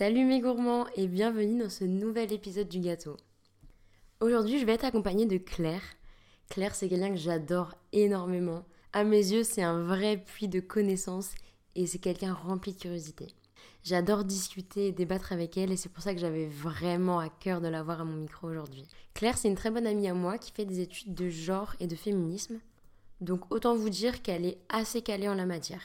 [0.00, 3.18] Salut mes gourmands et bienvenue dans ce nouvel épisode du gâteau.
[4.22, 5.82] Aujourd'hui, je vais être accompagnée de Claire.
[6.48, 8.64] Claire, c'est quelqu'un que j'adore énormément.
[8.94, 11.34] À mes yeux, c'est un vrai puits de connaissances
[11.74, 13.34] et c'est quelqu'un rempli de curiosité.
[13.84, 17.60] J'adore discuter et débattre avec elle et c'est pour ça que j'avais vraiment à cœur
[17.60, 18.86] de l'avoir à mon micro aujourd'hui.
[19.12, 21.86] Claire, c'est une très bonne amie à moi qui fait des études de genre et
[21.86, 22.58] de féminisme.
[23.20, 25.82] Donc autant vous dire qu'elle est assez calée en la matière.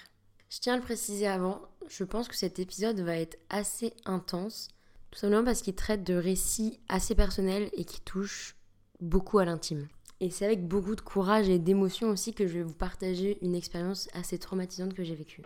[0.55, 4.69] Je tiens à le préciser avant, je pense que cet épisode va être assez intense,
[5.11, 8.55] tout simplement parce qu'il traite de récits assez personnels et qui touchent
[9.01, 9.89] beaucoup à l'intime.
[10.21, 13.54] Et c'est avec beaucoup de courage et d'émotion aussi que je vais vous partager une
[13.54, 15.43] expérience assez traumatisante que j'ai vécue.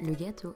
[0.00, 0.54] Le gâteau.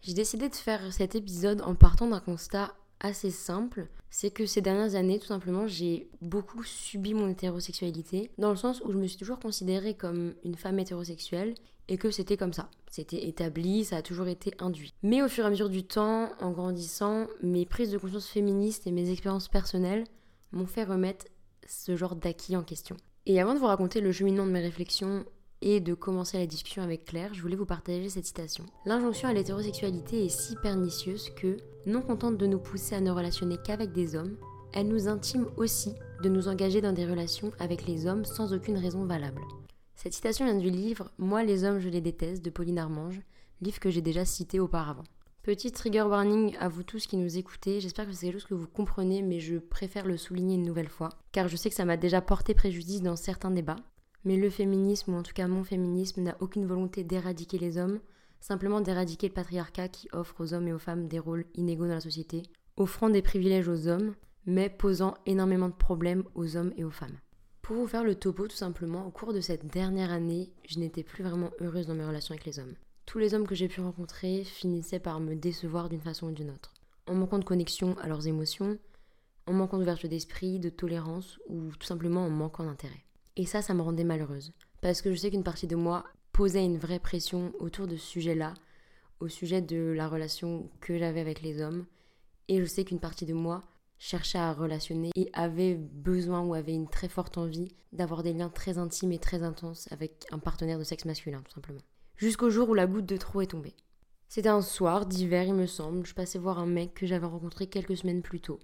[0.00, 4.60] J'ai décidé de faire cet épisode en partant d'un constat assez simple, c'est que ces
[4.60, 9.06] dernières années, tout simplement, j'ai beaucoup subi mon hétérosexualité, dans le sens où je me
[9.06, 11.54] suis toujours considérée comme une femme hétérosexuelle
[11.88, 12.68] et que c'était comme ça.
[12.90, 14.92] C'était établi, ça a toujours été induit.
[15.02, 18.86] Mais au fur et à mesure du temps, en grandissant, mes prises de conscience féministes
[18.86, 20.04] et mes expériences personnelles
[20.52, 21.26] m'ont fait remettre
[21.66, 22.96] ce genre d'acquis en question.
[23.26, 25.24] Et avant de vous raconter le cheminement de mes réflexions
[25.62, 28.64] et de commencer la discussion avec Claire, je voulais vous partager cette citation.
[28.86, 33.56] L'injonction à l'hétérosexualité est si pernicieuse que, non contente de nous pousser à ne relationner
[33.64, 34.36] qu'avec des hommes,
[34.72, 38.76] elle nous intime aussi de nous engager dans des relations avec les hommes sans aucune
[38.76, 39.40] raison valable.
[39.96, 43.20] Cette citation vient du livre Moi les hommes je les déteste de Pauline Armange,
[43.60, 45.04] livre que j'ai déjà cité auparavant.
[45.42, 48.54] Petit trigger warning à vous tous qui nous écoutez, j'espère que c'est quelque chose que
[48.54, 51.84] vous comprenez mais je préfère le souligner une nouvelle fois car je sais que ça
[51.84, 53.76] m'a déjà porté préjudice dans certains débats.
[54.24, 58.00] Mais le féminisme, ou en tout cas mon féminisme, n'a aucune volonté d'éradiquer les hommes,
[58.40, 61.94] simplement d'éradiquer le patriarcat qui offre aux hommes et aux femmes des rôles inégaux dans
[61.94, 62.42] la société,
[62.76, 64.14] offrant des privilèges aux hommes,
[64.46, 67.18] mais posant énormément de problèmes aux hommes et aux femmes.
[67.62, 71.04] Pour vous faire le topo tout simplement, au cours de cette dernière année, je n'étais
[71.04, 72.74] plus vraiment heureuse dans mes relations avec les hommes.
[73.06, 76.50] Tous les hommes que j'ai pu rencontrer finissaient par me décevoir d'une façon ou d'une
[76.50, 76.74] autre,
[77.06, 78.78] en manquant de connexion à leurs émotions,
[79.46, 83.04] en manquant d'ouverture d'esprit, de tolérance ou tout simplement en manquant d'intérêt.
[83.40, 84.52] Et ça, ça me rendait malheureuse.
[84.82, 88.06] Parce que je sais qu'une partie de moi posait une vraie pression autour de ce
[88.06, 88.52] sujet-là,
[89.18, 91.86] au sujet de la relation que j'avais avec les hommes.
[92.48, 93.64] Et je sais qu'une partie de moi
[93.98, 98.50] cherchait à relationner et avait besoin ou avait une très forte envie d'avoir des liens
[98.50, 101.80] très intimes et très intenses avec un partenaire de sexe masculin, tout simplement.
[102.18, 103.74] Jusqu'au jour où la goutte de trop est tombée.
[104.28, 107.68] C'était un soir d'hiver, il me semble, je passais voir un mec que j'avais rencontré
[107.68, 108.58] quelques semaines plus tôt.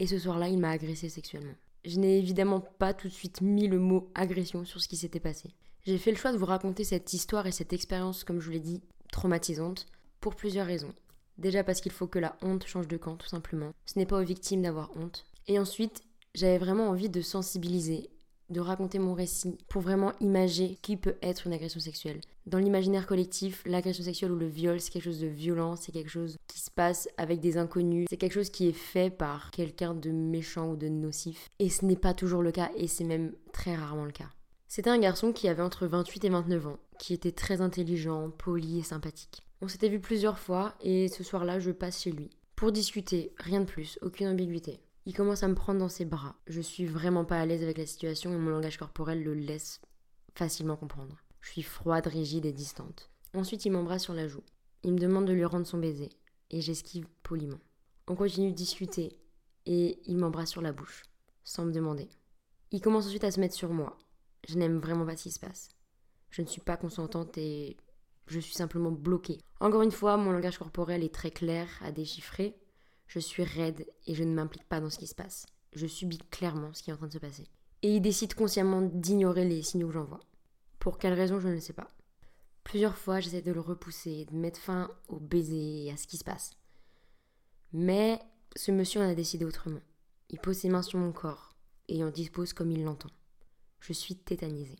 [0.00, 1.54] Et ce soir-là, il m'a agressé sexuellement.
[1.86, 5.20] Je n'ai évidemment pas tout de suite mis le mot agression sur ce qui s'était
[5.20, 5.54] passé.
[5.84, 8.52] J'ai fait le choix de vous raconter cette histoire et cette expérience, comme je vous
[8.52, 8.82] l'ai dit,
[9.12, 9.86] traumatisante,
[10.20, 10.92] pour plusieurs raisons.
[11.38, 13.72] Déjà parce qu'il faut que la honte change de camp, tout simplement.
[13.84, 15.26] Ce n'est pas aux victimes d'avoir honte.
[15.46, 16.02] Et ensuite,
[16.34, 18.10] j'avais vraiment envie de sensibiliser
[18.50, 22.20] de raconter mon récit pour vraiment imager qui peut être une agression sexuelle.
[22.46, 26.10] Dans l'imaginaire collectif, l'agression sexuelle ou le viol, c'est quelque chose de violent, c'est quelque
[26.10, 29.94] chose qui se passe avec des inconnus, c'est quelque chose qui est fait par quelqu'un
[29.94, 31.48] de méchant ou de nocif.
[31.58, 34.30] Et ce n'est pas toujours le cas, et c'est même très rarement le cas.
[34.68, 38.78] C'était un garçon qui avait entre 28 et 29 ans, qui était très intelligent, poli
[38.78, 39.42] et sympathique.
[39.62, 42.30] On s'était vu plusieurs fois, et ce soir-là, je passe chez lui.
[42.56, 44.80] Pour discuter, rien de plus, aucune ambiguïté.
[45.06, 46.34] Il commence à me prendre dans ses bras.
[46.48, 49.80] Je suis vraiment pas à l'aise avec la situation et mon langage corporel le laisse
[50.34, 51.22] facilement comprendre.
[51.40, 53.08] Je suis froide, rigide et distante.
[53.32, 54.42] Ensuite, il m'embrasse sur la joue.
[54.82, 56.10] Il me demande de lui rendre son baiser
[56.50, 57.60] et j'esquive poliment.
[58.08, 59.16] On continue de discuter
[59.64, 61.04] et il m'embrasse sur la bouche,
[61.44, 62.08] sans me demander.
[62.72, 63.96] Il commence ensuite à se mettre sur moi.
[64.48, 65.68] Je n'aime vraiment pas ce qui se passe.
[66.30, 67.76] Je ne suis pas consentante et
[68.26, 69.38] je suis simplement bloquée.
[69.60, 72.56] Encore une fois, mon langage corporel est très clair à déchiffrer.
[73.06, 75.46] Je suis raide et je ne m'implique pas dans ce qui se passe.
[75.72, 77.48] Je subis clairement ce qui est en train de se passer.
[77.82, 80.20] Et il décide consciemment d'ignorer les signaux que j'envoie.
[80.78, 81.90] Pour quelle raison, je ne sais pas.
[82.64, 86.16] Plusieurs fois, j'essaie de le repousser, de mettre fin au baiser et à ce qui
[86.16, 86.56] se passe.
[87.72, 88.20] Mais
[88.56, 89.82] ce monsieur en a décidé autrement.
[90.30, 91.54] Il pose ses mains sur mon corps
[91.88, 93.10] et en dispose comme il l'entend.
[93.80, 94.78] Je suis tétanisée,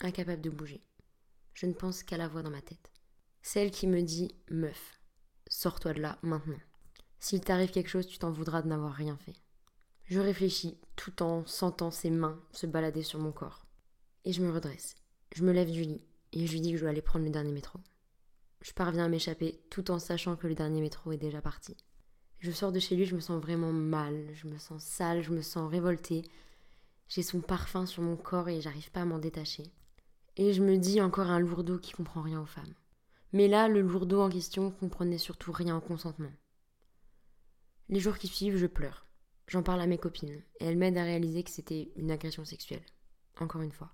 [0.00, 0.82] incapable de bouger.
[1.54, 2.90] Je ne pense qu'à la voix dans ma tête.
[3.42, 5.00] Celle qui me dit Meuf,
[5.48, 6.60] sors-toi de là maintenant.
[7.22, 9.36] S'il t'arrive quelque chose, tu t'en voudras de n'avoir rien fait.
[10.06, 13.64] Je réfléchis, tout en sentant ses mains se balader sur mon corps.
[14.24, 14.96] Et je me redresse.
[15.32, 16.02] Je me lève du lit
[16.32, 17.78] et je lui dis que je dois aller prendre le dernier métro.
[18.60, 21.76] Je parviens à m'échapper tout en sachant que le dernier métro est déjà parti.
[22.40, 25.30] Je sors de chez lui, je me sens vraiment mal, je me sens sale, je
[25.30, 26.24] me sens révoltée.
[27.06, 29.70] J'ai son parfum sur mon corps et j'arrive pas à m'en détacher.
[30.36, 32.74] Et je me dis encore un lourdeau qui comprend rien aux femmes.
[33.32, 36.32] Mais là, le lourdeau en question comprenait surtout rien au consentement.
[37.92, 39.04] Les jours qui suivent, je pleure.
[39.48, 42.80] J'en parle à mes copines et elles m'aident à réaliser que c'était une agression sexuelle.
[43.38, 43.92] Encore une fois.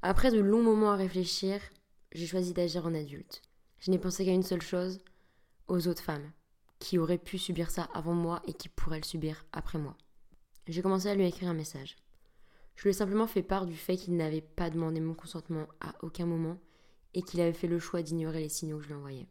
[0.00, 1.60] Après de longs moments à réfléchir,
[2.12, 3.42] j'ai choisi d'agir en adulte.
[3.80, 5.00] Je n'ai pensé qu'à une seule chose,
[5.66, 6.30] aux autres femmes,
[6.78, 9.98] qui auraient pu subir ça avant moi et qui pourraient le subir après moi.
[10.68, 11.96] J'ai commencé à lui écrire un message.
[12.76, 15.96] Je lui ai simplement fait part du fait qu'il n'avait pas demandé mon consentement à
[16.04, 16.60] aucun moment
[17.12, 19.26] et qu'il avait fait le choix d'ignorer les signaux que je lui envoyais.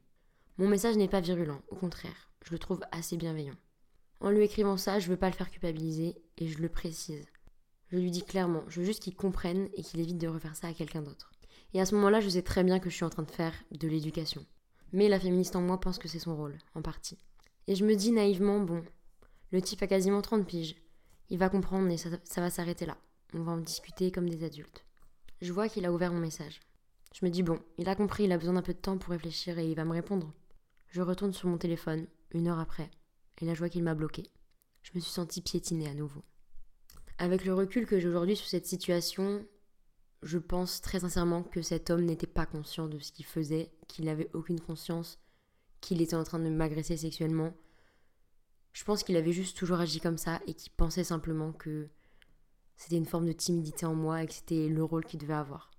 [0.57, 3.55] Mon message n'est pas virulent, au contraire, je le trouve assez bienveillant.
[4.19, 7.25] En lui écrivant ça, je veux pas le faire culpabiliser et je le précise.
[7.87, 10.67] Je lui dis clairement, je veux juste qu'il comprenne et qu'il évite de refaire ça
[10.67, 11.31] à quelqu'un d'autre.
[11.73, 13.53] Et à ce moment-là, je sais très bien que je suis en train de faire
[13.71, 14.45] de l'éducation.
[14.93, 17.17] Mais la féministe en moi pense que c'est son rôle, en partie.
[17.67, 18.83] Et je me dis naïvement, bon,
[19.51, 20.75] le type a quasiment 30 piges.
[21.29, 22.97] Il va comprendre et ça, ça va s'arrêter là.
[23.33, 24.85] On va en discuter comme des adultes.
[25.41, 26.61] Je vois qu'il a ouvert mon message.
[27.13, 29.11] Je me dis, bon, il a compris, il a besoin d'un peu de temps pour
[29.11, 30.33] réfléchir et il va me répondre.
[30.89, 32.89] Je retourne sur mon téléphone, une heure après,
[33.41, 34.23] et là je vois qu'il m'a bloqué.
[34.81, 36.23] Je me suis sentie piétinée à nouveau.
[37.17, 39.45] Avec le recul que j'ai aujourd'hui sur cette situation,
[40.21, 44.05] je pense très sincèrement que cet homme n'était pas conscient de ce qu'il faisait, qu'il
[44.05, 45.19] n'avait aucune conscience
[45.81, 47.53] qu'il était en train de m'agresser sexuellement.
[48.73, 51.89] Je pense qu'il avait juste toujours agi comme ça et qu'il pensait simplement que
[52.75, 55.71] c'était une forme de timidité en moi et que c'était le rôle qu'il devait avoir.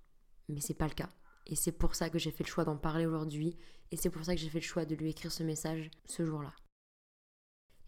[0.47, 1.09] Mais c'est pas le cas.
[1.45, 3.57] Et c'est pour ça que j'ai fait le choix d'en parler aujourd'hui
[3.91, 6.25] et c'est pour ça que j'ai fait le choix de lui écrire ce message ce
[6.25, 6.53] jour-là.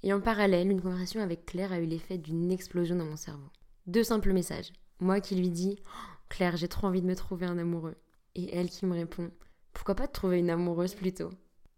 [0.04, 3.50] Et en parallèle, une conversation avec Claire a eu l'effet d'une explosion dans mon cerveau.
[3.86, 4.72] Deux simples messages.
[5.00, 5.90] Moi qui lui dis oh,
[6.30, 7.96] Claire, j'ai trop envie de me trouver un amoureux.
[8.36, 9.31] Et elle qui me répond
[9.74, 11.31] Pourquoi pas te trouver une amoureuse plutôt?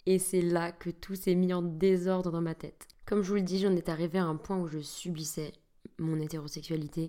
[0.05, 2.87] Et c'est là que tout s'est mis en désordre dans ma tête.
[3.05, 5.53] Comme je vous le dis, j'en étais arrivée à un point où je subissais
[5.97, 7.07] mon hétérosexualité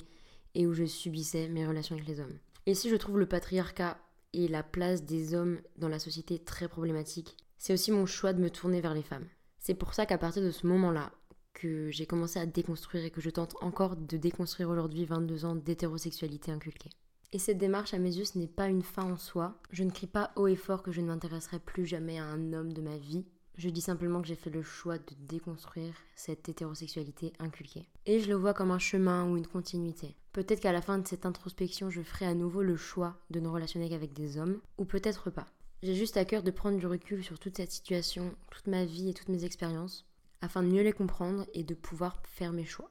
[0.54, 2.38] et où je subissais mes relations avec les hommes.
[2.66, 3.98] Et si je trouve le patriarcat
[4.32, 8.40] et la place des hommes dans la société très problématique, c'est aussi mon choix de
[8.40, 9.26] me tourner vers les femmes.
[9.62, 11.12] C'est pour ça qu'à partir de ce moment-là,
[11.54, 15.54] que j'ai commencé à déconstruire et que je tente encore de déconstruire aujourd'hui 22 ans
[15.54, 16.90] d'hétérosexualité inculquée.
[17.30, 19.56] Et cette démarche, à mes yeux, ce n'est pas une fin en soi.
[19.70, 22.52] Je ne crie pas haut et fort que je ne m'intéresserai plus jamais à un
[22.52, 23.24] homme de ma vie.
[23.56, 27.86] Je dis simplement que j'ai fait le choix de déconstruire cette hétérosexualité inculquée.
[28.04, 30.16] Et je le vois comme un chemin ou une continuité.
[30.32, 33.48] Peut-être qu'à la fin de cette introspection, je ferai à nouveau le choix de ne
[33.48, 35.46] relationner qu'avec des hommes, ou peut-être pas.
[35.82, 39.08] J'ai juste à cœur de prendre du recul sur toute cette situation, toute ma vie
[39.08, 40.06] et toutes mes expériences,
[40.40, 42.88] afin de mieux les comprendre et de pouvoir faire mes choix.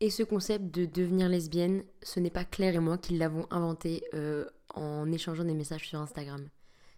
[0.00, 4.02] Et ce concept de devenir lesbienne, ce n'est pas Claire et moi qui l'avons inventé
[4.14, 6.48] euh, en échangeant des messages sur Instagram.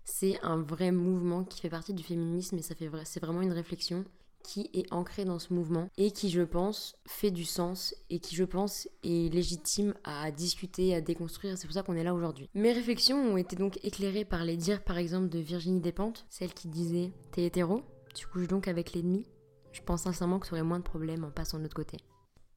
[0.04, 4.04] C'est un vrai mouvement qui fait partie du féminisme et c'est vraiment une réflexion
[4.42, 8.34] qui est ancrée dans ce mouvement et qui, je pense, fait du sens et qui,
[8.36, 11.56] je pense, est légitime à discuter, à déconstruire.
[11.56, 12.48] C'est pour ça qu'on est là aujourd'hui.
[12.54, 16.52] Mes réflexions ont été donc éclairées par les dires, par exemple, de Virginie Despentes, celle
[16.52, 17.82] qui disait T'es hétéro
[18.14, 19.26] Tu couches donc avec l'ennemi
[19.72, 21.96] Je pense sincèrement que tu aurais moins de problèmes en passant de l'autre côté.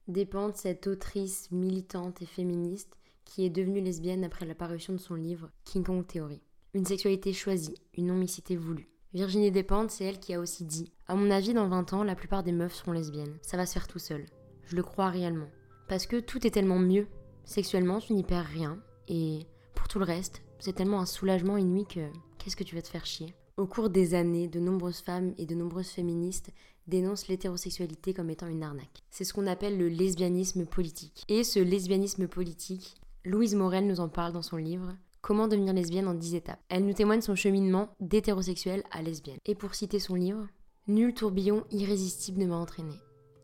[0.08, 5.14] Despentes, cette autrice militante et féministe qui est devenue lesbienne après la parution de son
[5.14, 6.40] livre King Kong Theory.
[6.74, 8.88] Une sexualité choisie, une non-mixité voulue.
[9.16, 12.14] Virginie Despentes, c'est elle qui a aussi dit À mon avis, dans 20 ans, la
[12.14, 13.38] plupart des meufs seront lesbiennes.
[13.40, 14.26] Ça va se faire tout seul.
[14.66, 15.48] Je le crois réellement.
[15.88, 17.06] Parce que tout est tellement mieux.
[17.46, 18.78] Sexuellement, tu n'y perds rien.
[19.08, 22.82] Et pour tout le reste, c'est tellement un soulagement inouï que qu'est-ce que tu vas
[22.82, 23.34] te faire chier?
[23.56, 26.50] Au cours des années, de nombreuses femmes et de nombreuses féministes
[26.86, 29.02] dénoncent l'hétérosexualité comme étant une arnaque.
[29.08, 31.24] C'est ce qu'on appelle le lesbianisme politique.
[31.28, 34.94] Et ce lesbianisme politique, Louise Morel nous en parle dans son livre
[35.26, 36.62] Comment devenir lesbienne en 10 étapes.
[36.68, 39.40] Elle nous témoigne son cheminement d'hétérosexuelle à lesbienne.
[39.44, 40.46] Et pour citer son livre,
[40.86, 42.94] Nul tourbillon irrésistible ne m'a entraîné.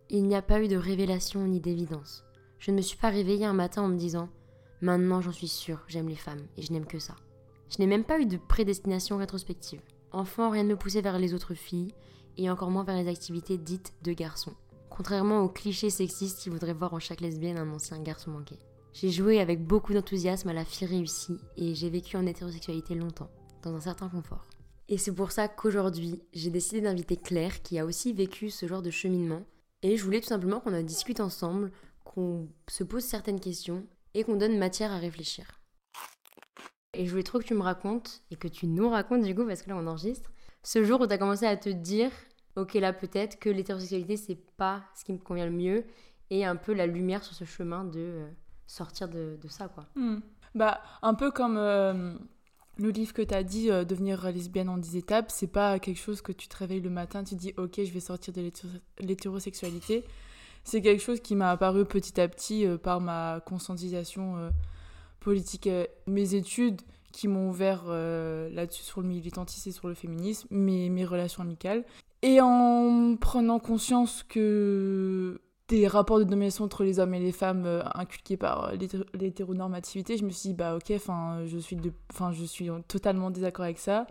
[0.09, 2.23] Il n'y a pas eu de révélation ni d'évidence.
[2.61, 4.28] Je ne me suis pas réveillée un matin en me disant
[4.80, 7.16] Maintenant j'en suis sûre, j'aime les femmes et je n'aime que ça.
[7.68, 9.83] Je n'ai même pas eu de prédestination rétrospective.
[10.12, 11.97] Enfant, rien ne me poussait vers les autres filles
[12.37, 14.54] et encore moins vers les activités dites de garçons.
[14.88, 18.61] Contrairement aux clichés sexistes qui voudraient voir en chaque lesbienne un ancien garçon manqué.
[18.94, 23.30] J'ai joué avec beaucoup d'enthousiasme à la fille réussie et j'ai vécu en hétérosexualité longtemps,
[23.62, 24.44] dans un certain confort.
[24.88, 28.82] Et c'est pour ça qu'aujourd'hui, j'ai décidé d'inviter Claire qui a aussi vécu ce genre
[28.82, 29.44] de cheminement
[29.82, 31.72] et je voulais tout simplement qu'on en discute ensemble,
[32.04, 35.61] qu'on se pose certaines questions et qu'on donne matière à réfléchir.
[36.92, 39.46] Et je voulais trop que tu me racontes et que tu nous racontes du coup
[39.46, 40.30] parce que là on enregistre
[40.62, 42.11] ce jour où tu as commencé à te dire
[42.56, 45.87] OK là peut-être que l'hétérosexualité c'est pas ce qui me convient le mieux
[46.28, 48.28] et un peu la lumière sur ce chemin de euh,
[48.73, 49.87] sortir de, ça, quoi.
[49.95, 50.21] Hmm.
[50.55, 52.14] Bah, un peu comme euh,
[52.79, 56.00] le livre que tu as dit, euh, Devenir lesbienne en 10 étapes, c'est pas quelque
[56.00, 58.50] chose que tu te réveilles le matin, tu dis, ok, je vais sortir de
[59.00, 60.05] l'hétérosexualité.
[60.64, 64.50] C'est quelque chose qui m'a apparu petit à petit euh, par ma conscientisation
[65.21, 65.69] politique,
[66.07, 66.81] mes études
[67.12, 71.85] qui m'ont ouvert là-dessus sur le militantisme et sur le féminisme, mes, mes relations amicales.
[72.23, 77.64] Et en prenant conscience que des rapports de domination entre les hommes et les femmes
[77.66, 78.76] euh, inculqués par euh,
[79.14, 80.92] l'hétéronormativité, je me suis dit, bah ok,
[81.47, 81.92] je, suis de,
[82.33, 84.07] je suis totalement en désaccord avec ça.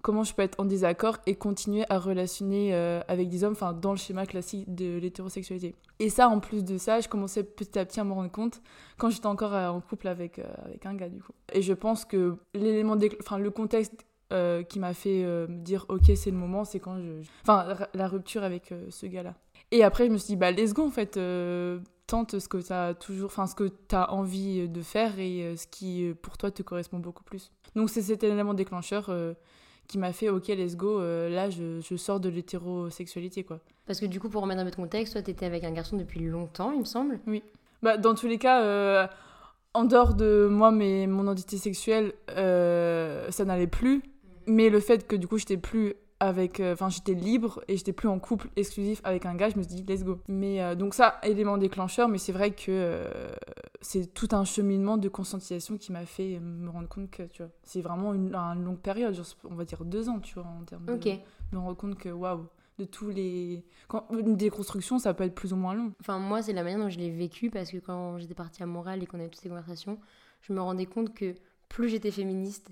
[0.00, 3.92] Comment je peux être en désaccord et continuer à relationner euh, avec des hommes dans
[3.92, 5.76] le schéma classique de l'hétérosexualité?
[6.00, 8.60] Et ça, en plus de ça, je commençais petit à petit à me rendre compte
[8.98, 11.32] quand j'étais encore en couple avec, avec un gars, du coup.
[11.52, 14.06] Et je pense que l'élément, enfin, le contexte
[14.68, 18.72] qui m'a fait dire ok c'est le moment c'est quand je enfin la rupture avec
[18.88, 19.34] ce gars là
[19.72, 21.16] et après, je me suis dit, bah, let's go, en fait.
[21.16, 25.18] Euh, tente ce que tu as toujours, enfin, ce que tu as envie de faire
[25.18, 27.50] et euh, ce qui, euh, pour toi, te correspond beaucoup plus.
[27.74, 29.10] Donc, c'est cet élément déclencheur
[29.88, 33.60] qui m'a fait, ok, let's go, là, je, je sors de l'hétérosexualité, quoi.
[33.86, 35.96] Parce que du coup, pour remettre un peu de contexte, toi, t'étais avec un garçon
[35.96, 37.18] depuis longtemps, il me semble.
[37.26, 37.42] Oui.
[37.82, 39.08] Bah, dans tous les cas,
[39.72, 43.96] en dehors de moi, mais mon identité sexuelle, ça n'allait plus.
[43.96, 44.02] Mm.
[44.48, 47.92] Mais le fait que du coup, j'étais plus avec euh, enfin j'étais libre et j'étais
[47.92, 50.20] plus en couple exclusif avec un gars je me suis dit let's go.
[50.28, 53.32] Mais euh, donc ça élément déclencheur mais c'est vrai que euh,
[53.80, 57.50] c'est tout un cheminement de conscientisation qui m'a fait me rendre compte que tu vois
[57.64, 60.92] c'est vraiment une, longue période on va dire deux ans tu vois en termes de
[61.50, 62.46] me rendre compte que waouh
[62.78, 65.92] de tous les quand une déconstruction ça peut être plus ou moins long.
[66.00, 68.66] Enfin moi c'est la manière dont je l'ai vécu parce que quand j'étais partie à
[68.66, 69.98] Montréal et qu'on avait toutes ces conversations
[70.42, 71.34] je me rendais compte que
[71.68, 72.70] plus j'étais féministe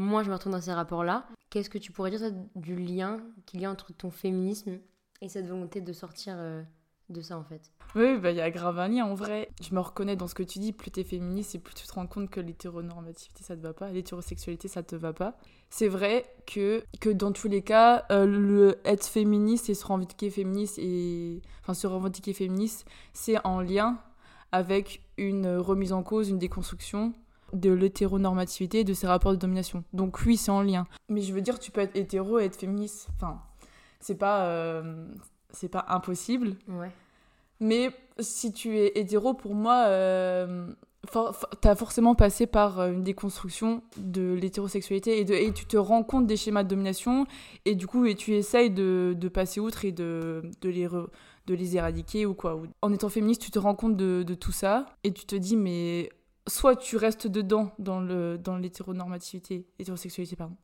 [0.00, 1.26] moi, je me retrouve dans ces rapports-là.
[1.50, 4.78] Qu'est-ce que tu pourrais dire du lien qu'il y a entre ton féminisme
[5.20, 6.62] et cette volonté de sortir euh,
[7.08, 7.72] de ça, en fait?
[7.96, 9.50] Oui, bah, il y a grave un lien, en vrai.
[9.60, 10.72] Je me reconnais dans ce que tu dis.
[10.72, 13.72] Plus tu es féministe et plus tu te rends compte que l'hétéronormativité, ça te va
[13.72, 13.90] pas.
[13.90, 15.36] L'hétérosexualité, ça te va pas.
[15.70, 20.30] C'est vrai que, que dans tous les cas, euh, le être féministe et se revendiquer
[20.30, 21.42] féministe, et...
[21.62, 23.98] enfin, se revendiquer féministe, c'est en lien
[24.52, 27.12] avec une remise en cause, une déconstruction
[27.52, 29.84] de l'hétéronormativité et de ces rapports de domination.
[29.92, 30.86] Donc oui, c'est en lien.
[31.08, 33.08] Mais je veux dire, tu peux être hétéro et être féministe.
[33.16, 33.40] Enfin,
[34.00, 35.06] c'est pas, euh,
[35.50, 36.56] c'est pas impossible.
[36.68, 36.90] Ouais.
[37.60, 40.66] Mais si tu es hétéro, pour moi, euh,
[41.60, 46.02] t'as forcément passé par euh, une déconstruction de l'hétérosexualité et, de, et tu te rends
[46.02, 47.26] compte des schémas de domination
[47.64, 50.88] et du coup et tu essayes de, de passer outre et de, de les
[51.46, 52.60] de les éradiquer ou quoi.
[52.82, 55.56] En étant féministe, tu te rends compte de, de tout ça et tu te dis
[55.56, 56.10] mais
[56.46, 58.00] soit tu restes dedans dans
[58.58, 60.56] l'hétéronormativité, hétérosexualité pardon,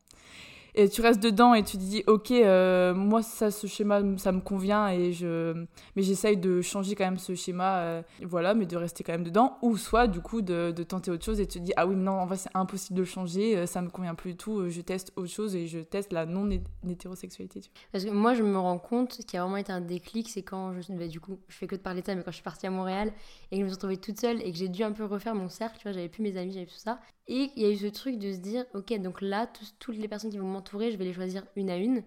[0.76, 4.30] et tu restes dedans et tu te dis ok euh, moi ça ce schéma ça
[4.30, 5.64] me convient et je
[5.97, 9.25] mais j'essaye de changer quand même ce schéma euh, voilà mais de rester quand même
[9.25, 9.56] dedans.
[9.62, 11.97] Ou soit du coup de, de tenter autre chose et tu te dis ah oui
[11.97, 14.37] mais non en fait c'est impossible de le changer euh, ça me convient plus du
[14.37, 16.49] tout je teste autre chose et je teste la non
[16.88, 20.28] hétérosexualité parce que moi je me rends compte ce qui a vraiment été un déclic
[20.28, 22.30] c'est quand je bah, du coup je fais que de parler de ça mais quand
[22.30, 23.12] je suis partie à Montréal
[23.50, 25.35] et que je me suis retrouvée toute seule et que j'ai dû un peu refaire
[25.35, 27.00] mon cercle tu vois j'avais plus mes amis j'avais tout ça.
[27.28, 30.06] Et il y a eu ce truc de se dire, ok, donc là, toutes les
[30.06, 32.02] personnes qui vont je vais les choisir une à une.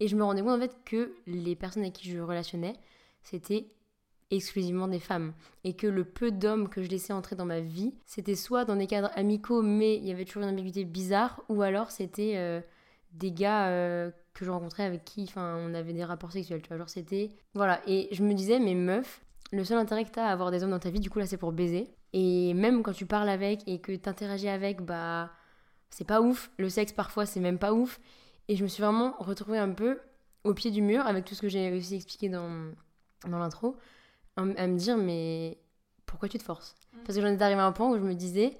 [0.00, 2.74] Et je me rendais compte en fait que les personnes avec qui je relationnais,
[3.22, 3.66] c'était
[4.30, 5.34] exclusivement des femmes.
[5.64, 8.76] Et que le peu d'hommes que je laissais entrer dans ma vie, c'était soit dans
[8.76, 12.60] des cadres amicaux, mais il y avait toujours une ambiguïté bizarre, ou alors c'était euh,
[13.12, 16.62] des gars euh, que je rencontrais avec qui on avait des rapports sexuels.
[16.62, 17.30] Tu vois, genre c'était.
[17.54, 17.80] Voilà.
[17.86, 20.70] Et je me disais, mais meuf, le seul intérêt que t'as à avoir des hommes
[20.70, 21.90] dans ta vie, du coup là, c'est pour baiser.
[22.12, 25.30] Et même quand tu parles avec et que tu interagis avec, bah,
[25.90, 26.50] c'est pas ouf.
[26.58, 28.00] Le sexe, parfois, c'est même pas ouf.
[28.48, 30.00] Et je me suis vraiment retrouvée un peu
[30.44, 32.72] au pied du mur avec tout ce que j'ai réussi à expliquer dans,
[33.28, 33.76] dans l'intro,
[34.36, 35.58] à, me dire, mais
[36.06, 36.74] pourquoi tu te forces?
[36.92, 36.98] Mm.
[37.04, 38.58] Parce que j'en étais arrivée à un point où je me disais,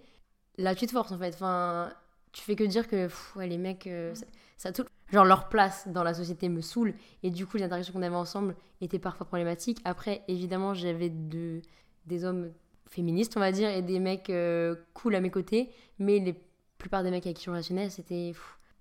[0.58, 1.34] là, tu te forces en fait.
[1.34, 1.92] Enfin,
[2.32, 3.08] tu fais que dire que
[3.38, 4.84] les mecs, euh, ça, ça tout.
[5.12, 6.94] Genre, leur place dans la société me saoule.
[7.22, 9.80] Et du coup, les interactions qu'on avait ensemble étaient parfois problématiques.
[9.84, 11.62] Après, évidemment, j'avais de,
[12.06, 12.52] des hommes
[12.88, 15.70] féministes, on va dire, et des mecs euh, cool à mes côtés.
[15.98, 16.40] Mais les
[16.80, 18.32] plupart des mecs avec qui je relationnais, c'était.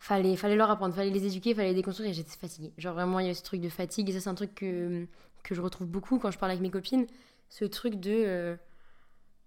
[0.02, 2.72] Fallait, fallait leur apprendre, fallait les éduquer, fallait les déconstruire et j'étais fatiguée.
[2.78, 5.06] Genre vraiment, il y a ce truc de fatigue et ça, c'est un truc que,
[5.44, 7.06] que je retrouve beaucoup quand je parle avec mes copines.
[7.50, 8.12] Ce truc de.
[8.12, 8.56] Euh,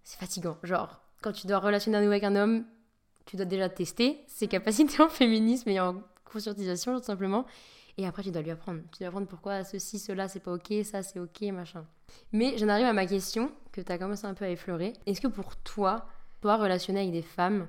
[0.03, 0.57] c'est fatigant.
[0.61, 2.65] Genre, quand tu dois relationner à nouveau avec un homme,
[3.25, 7.45] tu dois déjà tester ses capacités en féminisme et en conscientisation, tout simplement.
[7.97, 8.81] Et après, tu dois lui apprendre.
[8.91, 11.85] Tu dois apprendre pourquoi ceci, cela, c'est pas ok, ça, c'est ok, machin.
[12.31, 14.93] Mais j'en arrive à ma question, que tu as commencé un peu à effleurer.
[15.05, 16.07] Est-ce que pour toi,
[16.41, 17.67] toi, relationner avec des femmes,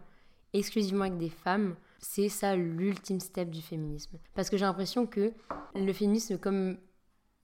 [0.54, 5.32] exclusivement avec des femmes, c'est ça l'ultime step du féminisme Parce que j'ai l'impression que
[5.74, 6.76] le féminisme, comme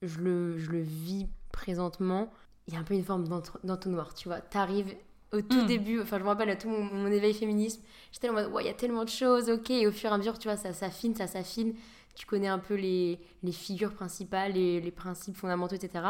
[0.01, 2.31] je le, je le vis présentement,
[2.67, 3.27] il y a un peu une forme
[3.63, 4.39] d'entonnoir, tu vois.
[4.39, 4.95] T'arrives
[5.31, 5.65] au tout hmm.
[5.65, 8.67] début, enfin je me rappelle à tout mon, éveil féminisme, j'étais en mode, ouais, il
[8.67, 10.73] y a tellement de choses, ok, et au fur et à mesure, tu vois, ça
[10.73, 11.73] s'affine, ça s'affine,
[12.15, 16.03] tu connais un peu les, les figures principales, les, les, principes fondamentaux, etc.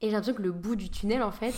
[0.00, 1.54] Et j'ai l'impression que le bout du tunnel, en fait,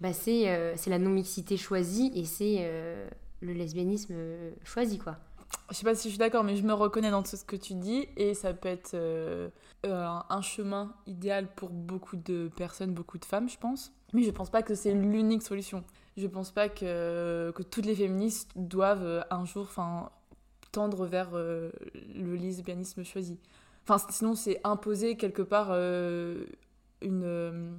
[0.00, 3.08] bah, c'est euh, la non-mixité choisie et c'est euh,
[3.40, 5.16] le lesbianisme euh, choisi, quoi.
[5.70, 7.56] je sais pas si je suis d'accord, mais je me reconnais dans tout ce que
[7.56, 8.96] tu dis et ça peut être
[9.84, 13.92] un chemin idéal pour beaucoup de personnes, beaucoup de femmes, je pense.
[14.12, 15.84] Mais je pense pas que c'est l'unique solution.
[16.16, 19.68] Je pense pas que, que toutes les féministes doivent un jour
[20.72, 23.38] tendre vers le lesbianisme choisi.
[23.90, 26.44] Enfin, sinon, c'est imposer quelque part euh,
[27.02, 27.70] une, euh,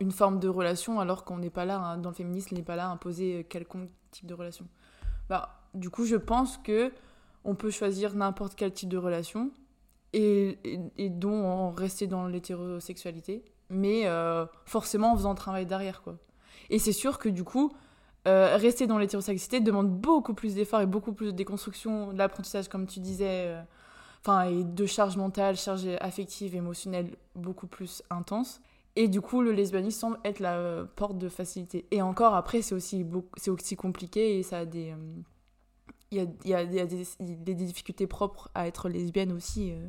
[0.00, 2.76] une forme de relation alors qu'on n'est pas là, hein, dans le féminisme, n'est pas
[2.76, 4.66] là imposer quelconque type de relation.
[5.28, 6.92] Bah, du coup, je pense que
[7.44, 9.50] on peut choisir n'importe quel type de relation
[10.12, 10.58] et,
[10.96, 16.16] et, dont en rester dans l'hétérosexualité, mais euh, forcément en faisant un travail derrière, quoi.
[16.70, 17.72] Et c'est sûr que du coup,
[18.26, 22.86] rester dans l'hétérosexualité demande beaucoup plus d'efforts et beaucoup plus de déconstruction, de l'apprentissage, comme
[22.86, 23.56] tu disais,
[24.20, 28.60] enfin, et de charge mentale, charge affective, émotionnelle beaucoup plus intense.
[29.00, 31.86] Et du coup, le lesbianisme semble être la euh, porte de facilité.
[31.92, 34.90] Et encore, après, c'est aussi, c'est aussi compliqué et ça a des.
[34.90, 34.96] Euh,
[36.10, 39.72] il y, a, y, a, y a, des, des, difficultés propres à être lesbienne aussi.
[39.72, 39.88] Euh,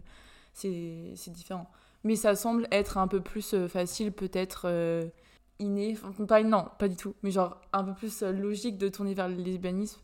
[1.16, 1.72] c'est différent.
[2.04, 4.70] Mais ça semble être un peu plus facile, peut-être
[5.58, 5.98] inné.
[6.04, 7.16] Enfin, pas, non, pas du tout.
[7.24, 10.00] Mais genre un peu plus logique de tourner vers le lesbianisme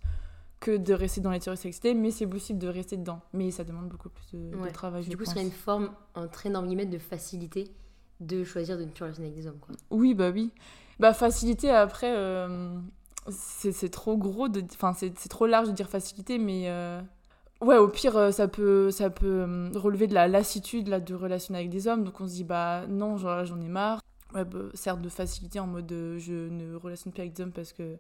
[0.59, 3.21] que de rester dans l'hétérosexualité, mais c'est possible de rester dedans.
[3.33, 5.05] Mais ça demande beaucoup plus de, travail.
[5.05, 7.71] Du coup, ce serait une forme, un très énorme de facilité
[8.19, 9.60] de choisir de ne plus relationner avec des hommes.
[9.60, 9.75] Quoi.
[9.89, 10.51] Oui, bah oui.
[11.00, 12.79] Bah, facilité, après, euh,
[13.29, 14.63] c'est trop gros, de...
[14.74, 16.69] enfin, c'est trop large de dire facilité, mais.
[16.69, 17.01] Euh,
[17.62, 21.60] ouais, au pire, euh, ça peut, ça peut relever de la lassitude là, de relationner
[21.60, 22.03] avec des hommes.
[22.03, 24.01] Donc on se dit, bah non, j'en ai marre.
[24.34, 27.74] Ouais, bah, certes, de facilité en mode je ne relationne plus avec des hommes parce
[27.74, 27.98] que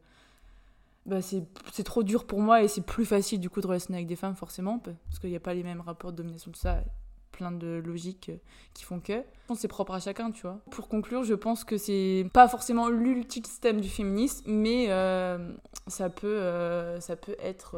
[1.05, 4.07] bah, c'est trop dur pour moi et c'est plus facile du coup de relationner avec
[4.07, 6.83] des femmes forcément parce qu'il n'y a pas les mêmes rapports de domination de ça
[7.35, 8.37] plein de logiques euh,
[8.73, 11.63] qui font que je pense c'est propre à chacun tu vois pour conclure je pense
[11.63, 15.51] que c'est pas forcément l'ultime du féminisme mais euh,
[15.87, 17.77] ça peut euh, ça peut être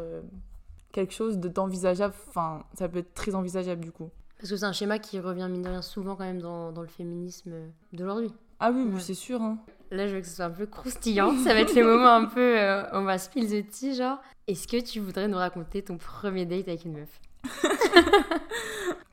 [0.92, 4.74] quelque chose d'envisageable enfin ça peut être très envisageable du coup parce que c'est un
[4.74, 7.52] schéma qui revient mine de rien souvent quand même dans, dans le féminisme
[7.94, 9.60] d'aujourd'hui ah oui, c'est sûr hein.
[9.92, 11.34] Là, je veux que ce soit un peu croustillant.
[11.44, 12.60] Ça va être le moment un peu.
[12.60, 14.18] Euh, on va spill the tea, genre.
[14.48, 17.22] Est-ce que tu voudrais nous raconter ton premier date avec une meuf?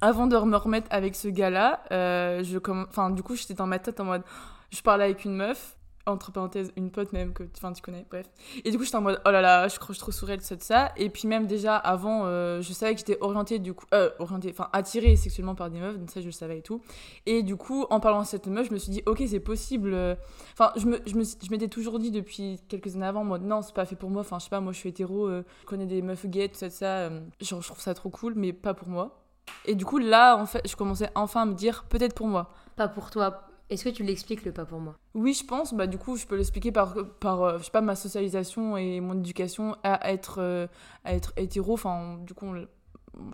[0.00, 2.58] Avant de me remettre avec ce gars-là, euh, je
[2.88, 4.22] enfin, du coup, j'étais en mode.
[4.70, 8.26] Je parlais avec une meuf entre parenthèses, une pote même que enfin, tu connais, bref.
[8.64, 10.56] Et du coup, j'étais en mode, oh là là, je croche trop sur elle, ça,
[10.58, 10.92] ça.
[10.96, 14.50] Et puis même déjà, avant, euh, je savais que j'étais orientée, du coup, euh, orientée,
[14.50, 16.80] enfin, attirée sexuellement par des meufs, donc ça, je le savais et tout.
[17.26, 19.92] Et du coup, en parlant de cette meuf, je me suis dit, ok, c'est possible.
[19.94, 20.14] Euh,
[20.52, 23.62] enfin, je, me, je, me, je m'étais toujours dit depuis quelques années avant, moi, non,
[23.62, 24.22] c'est pas fait pour moi.
[24.22, 26.68] Enfin, je sais pas, moi, je suis hétéro, je connais des meufs gays, tout ça,
[26.68, 27.10] tout ça.
[27.40, 29.24] genre, je trouve ça trop cool, mais pas pour moi.
[29.64, 32.50] Et du coup, là, en fait, je commençais enfin à me dire, peut-être pour moi.
[32.76, 34.96] Pas pour toi, est-ce que tu l'expliques le pas pour moi?
[35.14, 35.74] Oui, je pense.
[35.74, 39.00] Bah, du coup, je peux l'expliquer par, par euh, je sais pas, ma socialisation et
[39.00, 40.66] mon éducation à être, euh,
[41.04, 41.74] à être hétéro.
[41.74, 42.46] Enfin, du coup,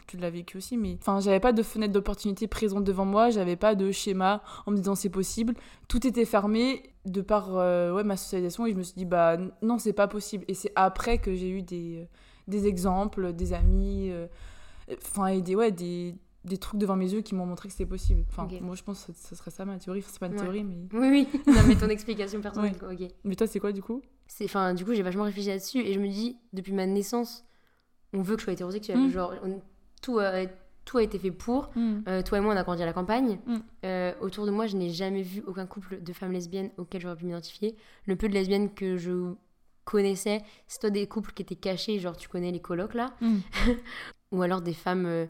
[0.07, 3.57] tu l'as vécu aussi, mais enfin, j'avais pas de fenêtre d'opportunité présente devant moi, j'avais
[3.57, 5.55] pas de schéma en me disant c'est possible.
[5.89, 9.37] Tout était fermé de par euh, ouais, ma socialisation et je me suis dit bah
[9.63, 10.45] non, c'est pas possible.
[10.49, 12.09] Et c'est après que j'ai eu des,
[12.49, 14.11] des exemples, des amis,
[14.93, 17.87] enfin, et des, ouais, des, des trucs devant mes yeux qui m'ont montré que c'était
[17.87, 18.25] possible.
[18.29, 20.03] Enfin, moi, je pense que ce serait ça ma théorie.
[20.03, 20.77] c'est pas une théorie, mais.
[20.93, 21.29] Oui, oui.
[21.47, 23.09] non, mais ton explication personnelle, ok.
[23.25, 24.03] Mais toi, c'est quoi du coup?
[24.27, 27.45] C'est, enfin, Du coup, j'ai vachement réfléchi là-dessus et je me dis, depuis ma naissance,
[28.13, 28.99] on veut que je sois hétérosexuelle.
[28.99, 29.11] Hmm.
[29.11, 29.35] Genre,
[30.03, 30.45] tout, a,
[30.85, 31.71] tout a été fait pour.
[31.75, 32.01] Hmm.
[32.09, 33.39] Euh, toi et moi, on a grandi à la campagne.
[33.47, 33.59] Hmm.
[33.85, 37.17] Euh, autour de moi, je n'ai jamais vu aucun couple de femmes lesbiennes auquel j'aurais
[37.17, 37.75] pu m'identifier.
[38.07, 39.35] Le peu de lesbiennes que je
[39.85, 43.15] connaissais, c'est toi des couples qui étaient cachés, genre tu connais les colocs là.
[44.33, 45.07] Ou alors des femmes.
[45.07, 45.27] Euh,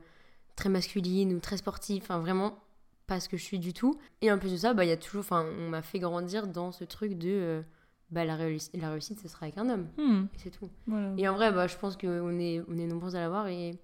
[0.57, 2.59] très masculine ou très sportive, enfin vraiment
[3.07, 3.99] pas ce que je suis du tout.
[4.23, 6.73] Et en plus de ça, bah, y a toujours, enfin, on m'a fait grandir dans
[6.73, 7.63] ce truc de euh,
[8.11, 9.89] bah, la, réussite, la réussite, ce sera avec un homme.
[9.99, 10.25] Hmm.
[10.35, 10.71] Et c'est tout.
[11.19, 13.49] Et en vrai, bah, je pense qu'on est, on est nombreux à l'avoir.
[13.49, 13.79] Et,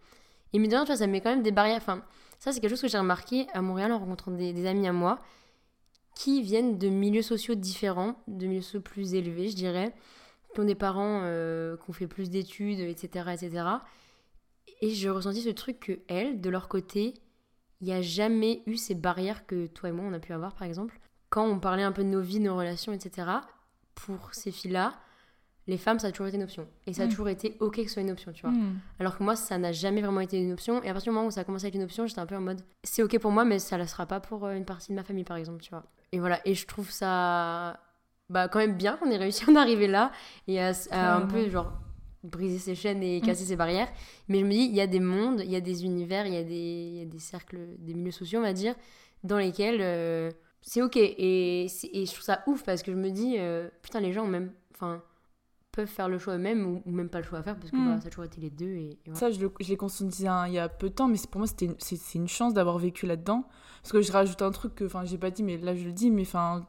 [0.53, 1.77] et mais de tu vois, ça met quand même des barrières.
[1.77, 2.03] Enfin,
[2.39, 5.21] ça, c'est quelque chose que j'ai remarqué à Montréal en rencontrant des, amis à moi
[6.15, 9.95] qui viennent de milieux sociaux différents, de milieux sociaux plus élevés, je dirais,
[10.55, 13.65] qui ont des parents euh, qui ont fait plus d'études, etc., etc.
[14.81, 17.15] Et je ressentis ce truc que elles, de leur côté,
[17.81, 20.55] il n'y a jamais eu ces barrières que toi et moi on a pu avoir
[20.55, 20.99] par exemple.
[21.29, 23.29] Quand on parlait un peu de nos vies, nos relations, etc.,
[23.95, 24.95] pour ces filles-là,
[25.67, 26.67] les femmes, ça a toujours été une option.
[26.87, 27.11] Et ça a mm.
[27.11, 28.51] toujours été ok que ce soit une option, tu vois.
[28.51, 28.81] Mm.
[28.99, 30.83] Alors que moi, ça n'a jamais vraiment été une option.
[30.83, 32.27] Et à partir du moment où ça a commencé à être une option, j'étais un
[32.27, 34.65] peu en mode c'est ok pour moi, mais ça ne sera pas pour euh, une
[34.65, 35.85] partie de ma famille, par exemple, tu vois.
[36.13, 36.41] Et voilà.
[36.45, 37.79] Et je trouve ça
[38.31, 40.11] bah, quand même bien qu'on ait réussi à en arriver là
[40.49, 41.73] et à un peu genre
[42.23, 43.25] briser ses chaînes et mm.
[43.25, 43.89] casser ses barrières.
[44.29, 46.35] Mais je me dis, il y a des mondes, il y a des univers, il
[46.35, 48.75] y, a des, y a des cercles, des milieux sociaux, on va dire,
[49.25, 50.31] dans lesquels euh,
[50.63, 50.97] c'est ok.
[50.97, 51.69] Et, et,
[52.07, 54.53] je trouve ça ouf parce que je me dis, euh, putain, les gens même.
[54.75, 55.03] Enfin,
[55.73, 57.77] peuvent faire le choix eux-mêmes ou, ou même pas le choix à faire parce que
[57.77, 57.95] Mm.
[57.95, 58.75] bah, ça a toujours été les deux.
[58.75, 58.99] Et.
[59.15, 61.67] Ça, je l'ai conscientisé il y a peu de temps, mais c'est- pour moi, c'était
[61.67, 63.45] une- c'est c'est une chance d'avoir vécu là-dedans.
[63.83, 65.93] Parce que je rajoute un truc que, enfin, j'ai pas dit, mais là, je le
[65.93, 66.67] dis, mais enfin,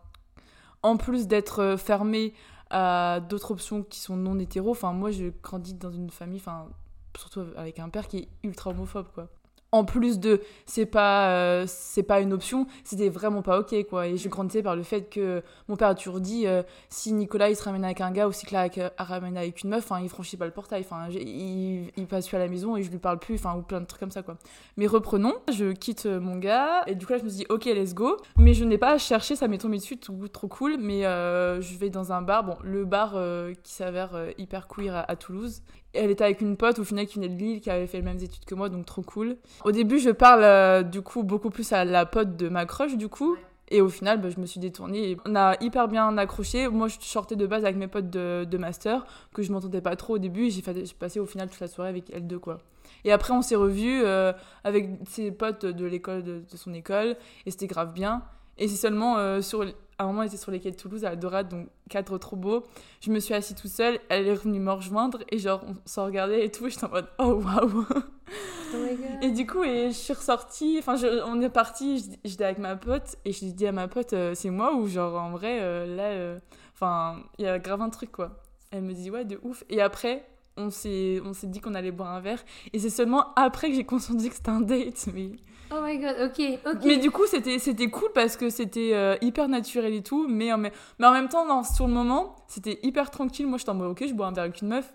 [0.84, 2.34] en plus d'être euh, fermé
[2.72, 6.70] à d'autres options qui sont non hétéro, enfin, moi, je grandis dans une famille, enfin,
[7.18, 9.28] surtout avec un père qui est ultra homophobe, quoi.
[9.72, 14.08] En plus de, c'est pas, euh, c'est pas une option, c'était vraiment pas ok, quoi.
[14.08, 17.50] Et je grandissais par le fait que mon père a toujours dit, euh, si Nicolas
[17.50, 20.02] il se ramène avec un gars ou si Clara se ramène avec une meuf, enfin,
[20.02, 22.98] il franchit pas le portail, enfin, il, passe plus à la maison et je lui
[22.98, 24.38] parle plus, enfin, ou plein de trucs comme ça, quoi.
[24.76, 27.46] Mais reprenons, je quitte euh, mon gars et du coup là je me suis dit,
[27.50, 28.18] ok, let's go.
[28.38, 30.78] Mais je n'ai pas cherché, ça m'est tombé dessus, tout, trop cool.
[30.80, 34.68] Mais euh, je vais dans un bar, bon, le bar euh, qui s'avère euh, hyper
[34.68, 35.62] queer à Toulouse.
[35.94, 38.04] Elle était avec une pote au final qui venait de Lille, qui avait fait les
[38.04, 39.38] mêmes études que moi, donc trop cool.
[39.66, 42.96] Au début, je parle euh, du coup beaucoup plus à la pote de ma crush,
[42.96, 43.36] du coup.
[43.70, 45.12] Et au final, bah, je me suis détournée.
[45.12, 46.68] et On a hyper bien accroché.
[46.68, 49.96] Moi, je sortais de base avec mes potes de, de master, que je m'entendais pas
[49.96, 50.50] trop au début.
[50.50, 52.60] j'ai passé au final toute la soirée avec elles deux, quoi.
[53.06, 57.16] Et après, on s'est revus euh, avec ses potes de l'école, de, de son école,
[57.46, 58.22] et c'était grave bien.
[58.58, 59.64] Et c'est seulement euh, sur.
[59.98, 62.36] À un moment, on était sur les quais de Toulouse, à Dorade, donc cadre trop
[62.36, 62.64] beau.
[63.02, 66.06] Je me suis assise toute seule, elle est revenue me rejoindre, et genre, on s'en
[66.06, 67.86] regardait et tout, et j'étais en mode, oh waouh!
[67.94, 68.78] Oh.
[69.22, 70.96] Et du coup, et je suis ressortie, enfin,
[71.28, 74.14] on est parti, j'étais avec ma pote, et je lui ai dit à ma pote,
[74.14, 76.40] euh, c'est moi ou genre, en vrai, euh, là,
[76.74, 78.42] enfin, il y a grave un truc, quoi.
[78.72, 79.64] Elle me dit, ouais, de ouf.
[79.70, 80.26] Et après,
[80.58, 84.30] on s'est dit qu'on allait boire un verre, et c'est seulement après que j'ai conscientisé
[84.30, 85.34] que c'était un date, mais...
[85.74, 86.84] Oh my god, ok, ok.
[86.86, 90.52] Mais du coup, c'était c'était cool parce que c'était euh, hyper naturel et tout, mais,
[90.52, 93.48] en- mais, mais en même temps, non, sur le moment, c'était hyper tranquille.
[93.48, 94.94] Moi, j'étais en mode, ok, je bois un verre avec une meuf,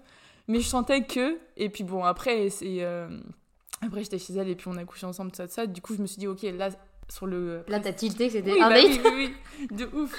[0.49, 1.39] mais je sentais que.
[1.57, 2.83] Et puis bon, après, c'est.
[2.85, 3.09] euh,
[3.83, 5.67] après, j'étais chez elle et puis on a couché ensemble, tout ça, tout ça.
[5.67, 6.69] Du coup, je me suis dit, ok, là,
[7.09, 7.63] sur le.
[7.69, 9.35] Là, t'as tilté que c'était Oui, un bah date oui, oui,
[9.71, 10.15] oui, de ouf.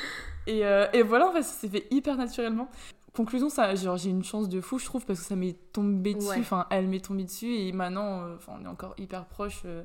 [0.47, 2.67] Et, euh, et voilà, en fait, ça s'est fait hyper naturellement.
[3.13, 6.13] Conclusion, ça, genre, j'ai une chance de fou, je trouve, parce que ça m'est tombé
[6.13, 6.29] dessus.
[6.29, 6.37] Ouais.
[6.39, 9.83] Enfin, elle m'est tombée dessus et maintenant, euh, on est encore hyper proches euh,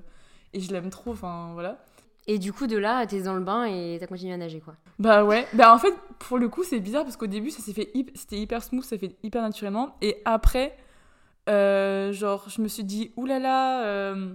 [0.55, 1.13] et je l'aime trop.
[1.13, 1.79] Enfin, voilà.
[2.29, 4.75] Et du coup, de là, t'es dans le bain et t'as continué à nager, quoi.
[4.99, 5.47] Bah ouais.
[5.55, 8.39] Bah en fait, pour le coup, c'est bizarre parce qu'au début, ça s'est fait, c'était
[8.39, 9.97] hyper smooth, ça fait hyper naturellement.
[10.03, 10.77] Et après,
[11.49, 13.85] euh, genre, je me suis dit, oulala.
[13.85, 14.35] euh,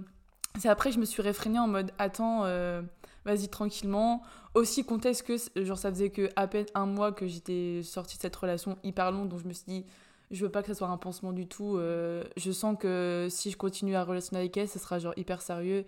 [0.58, 2.82] C'est après, je me suis réfrénée en mode, attends, euh,
[3.24, 4.22] vas-y tranquillement.
[4.54, 8.16] Aussi, contexte que, c- genre, ça faisait que à peine un mois que j'étais sortie
[8.16, 9.86] de cette relation hyper longue, donc je me suis dit,
[10.30, 11.76] je veux pas que ça soit un pansement du tout.
[11.76, 15.42] euh, je sens que si je continue à relationner avec elle, ça sera genre hyper
[15.42, 15.84] sérieux.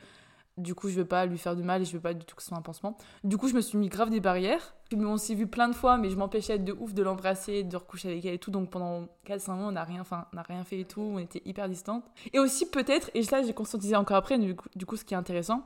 [0.58, 2.36] Du coup, je veux pas lui faire de mal et je veux pas du tout
[2.36, 2.96] que ce soit un pansement.
[3.24, 4.74] Du coup, je me suis mis grave des barrières.
[4.94, 8.10] On s'est vu plein de fois, mais je m'empêchais de ouf de l'embrasser, de recoucher
[8.10, 8.50] avec elle et tout.
[8.50, 11.00] Donc pendant 4-5 mois, on n'a rien, rien fait et tout.
[11.00, 12.04] On était hyper distantes.
[12.32, 15.16] Et aussi, peut-être, et ça, j'ai conscientisé encore après, du du coup, ce qui est
[15.16, 15.62] intéressant,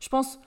[0.00, 0.38] je pense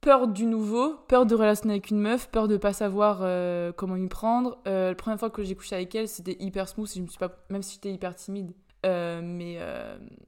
[0.00, 3.96] peur du nouveau, peur de relationner avec une meuf, peur de pas savoir euh, comment
[3.96, 4.58] y prendre.
[4.66, 6.90] Euh, la première fois que j'ai couché avec elle, c'était hyper smooth.
[6.94, 8.52] Je me suis pas, même si j'étais hyper timide,
[8.86, 9.58] euh, mais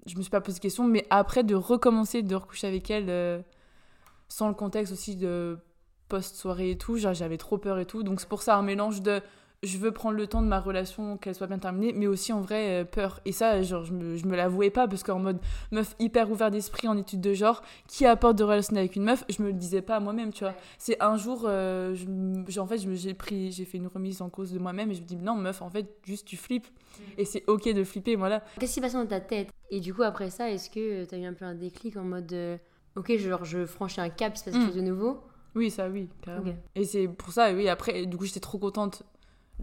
[0.06, 0.86] je me suis pas posé de questions.
[0.86, 3.44] Mais après, de recommencer, de recoucher avec elle,
[4.28, 5.58] sans le contexte aussi de
[6.08, 8.02] post-soirée et tout, j'avais trop peur et tout.
[8.02, 9.22] Donc c'est pour ça un mélange de
[9.62, 12.40] je veux prendre le temps de ma relation, qu'elle soit bien terminée, mais aussi en
[12.40, 13.20] vrai euh, peur.
[13.24, 15.38] Et ça, genre, je me, je me l'avouais pas parce qu'en mode
[15.70, 19.24] meuf hyper ouvert d'esprit en études de genre, qui apporte de relationner avec une meuf,
[19.28, 20.54] je me le disais pas à moi-même, tu vois.
[20.78, 24.20] C'est un jour, euh, je en fait, je me- j'ai pris, j'ai fait une remise
[24.20, 26.66] en cause de moi-même et je me dis non meuf, en fait, juste tu flippes
[27.16, 28.42] et c'est ok de flipper, voilà.
[28.58, 29.50] Qu'est-ce qui passe dans ta tête?
[29.70, 32.32] Et du coup, après ça, est-ce que t'as eu un peu un déclic en mode.
[32.32, 32.56] euh,
[32.96, 34.66] ok, genre, je franchis un cap, il se passe quelque Mm.
[34.66, 35.20] chose de nouveau?
[35.54, 36.52] Oui, ça, oui, carrément.
[36.74, 39.02] Et c'est pour ça, oui, après, du coup, j'étais trop contente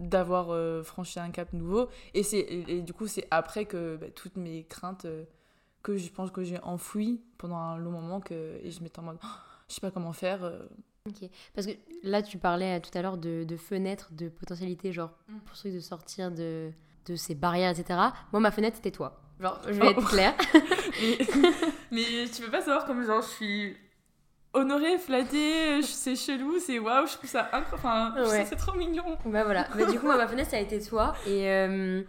[0.00, 1.88] d'avoir euh, franchi un cap nouveau.
[2.14, 5.24] Et, c'est, et, et du coup, c'est après que bah, toutes mes craintes, euh,
[5.82, 9.02] que je pense que j'ai enfouies pendant un long moment, que, et je m'étais en
[9.04, 9.26] mode, Oh,
[9.68, 10.42] je sais pas comment faire.
[10.44, 10.58] euh.
[11.54, 15.10] Parce que là, tu parlais tout à l'heure de, de fenêtres, de potentialités, genre,
[15.46, 16.70] pour ceux de sortir de,
[17.06, 17.98] de ces barrières, etc.
[18.32, 19.20] Moi, ma fenêtre, c'était toi.
[19.40, 19.90] Genre, je vais Oh.
[19.98, 20.34] être claire.
[21.00, 21.18] mais,
[21.90, 23.76] mais tu peux pas savoir comme genre, je suis
[24.54, 27.68] honorée, flattée, je- c'est chelou, c'est waouh, je trouve ça incroyable.
[27.74, 28.44] Enfin, Ouais.
[28.46, 29.04] c'est trop mignon.
[29.24, 29.66] bah voilà.
[29.76, 31.14] Bah, du coup, moi, ma fenêtre, ça a été toi.
[31.26, 32.02] Et, euh,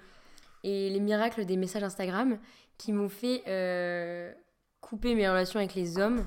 [0.64, 2.38] et les miracles des messages Instagram
[2.78, 4.32] qui m'ont fait euh,
[4.80, 6.26] couper mes relations avec les hommes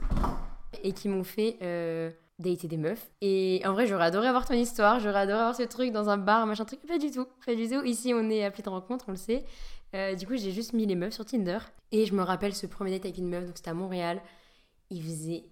[0.83, 3.11] et qui m'ont fait euh, dater des meufs.
[3.21, 6.17] Et en vrai, j'aurais adoré avoir ton histoire, j'aurais adoré avoir ce truc dans un
[6.17, 6.81] bar, machin truc.
[6.87, 7.83] Pas du tout, pas du tout.
[7.85, 9.45] Ici, on est appelé de rencontre, on le sait.
[9.95, 11.59] Euh, du coup, j'ai juste mis les meufs sur Tinder.
[11.93, 14.21] Et je me rappelle ce premier date avec une meuf, donc c'était à Montréal.
[14.91, 15.45] Il faisait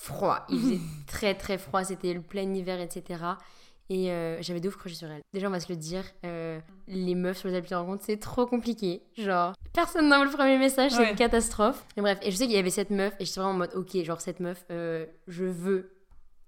[0.00, 3.22] froid, il faisait très très froid, c'était le plein hiver, etc.
[3.90, 5.22] Et euh, j'avais de ouf crush sur elle.
[5.32, 8.18] Déjà, on va se le dire, euh, les meufs sur les applis de rencontre, c'est
[8.18, 9.02] trop compliqué.
[9.16, 11.10] Genre, personne n'envoie le premier message, c'est Ouais.
[11.10, 11.86] une catastrophe.
[11.96, 13.72] Et bref, et je sais qu'il y avait cette meuf, et j'étais vraiment en mode,
[13.74, 15.90] ok, genre cette meuf, euh, je veux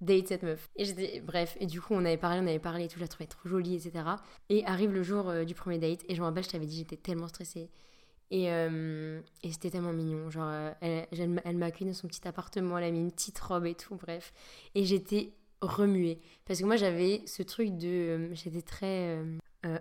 [0.02, 0.68] date cette meuf.
[0.76, 3.04] Et j'étais, bref, et du coup, on avait parlé, on avait parlé et tout, je
[3.04, 4.04] la trouvais trop jolie, etc.
[4.50, 6.96] Et arrive le jour du premier date, et je me rappelle, je t'avais dit, j'étais
[6.96, 7.70] tellement stressée.
[8.30, 10.30] Et, euh, et c'était tellement mignon.
[10.30, 13.10] Genre, euh, elle, elle, elle m'a accueilli dans son petit appartement, elle a mis une
[13.10, 14.32] petite robe et tout, bref.
[14.74, 16.20] Et j'étais remuée.
[16.46, 18.32] Parce que moi, j'avais ce truc de.
[18.32, 19.18] j'étais très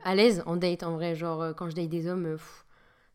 [0.04, 1.16] à l'aise en date, en vrai.
[1.16, 2.38] Genre, quand je date des hommes,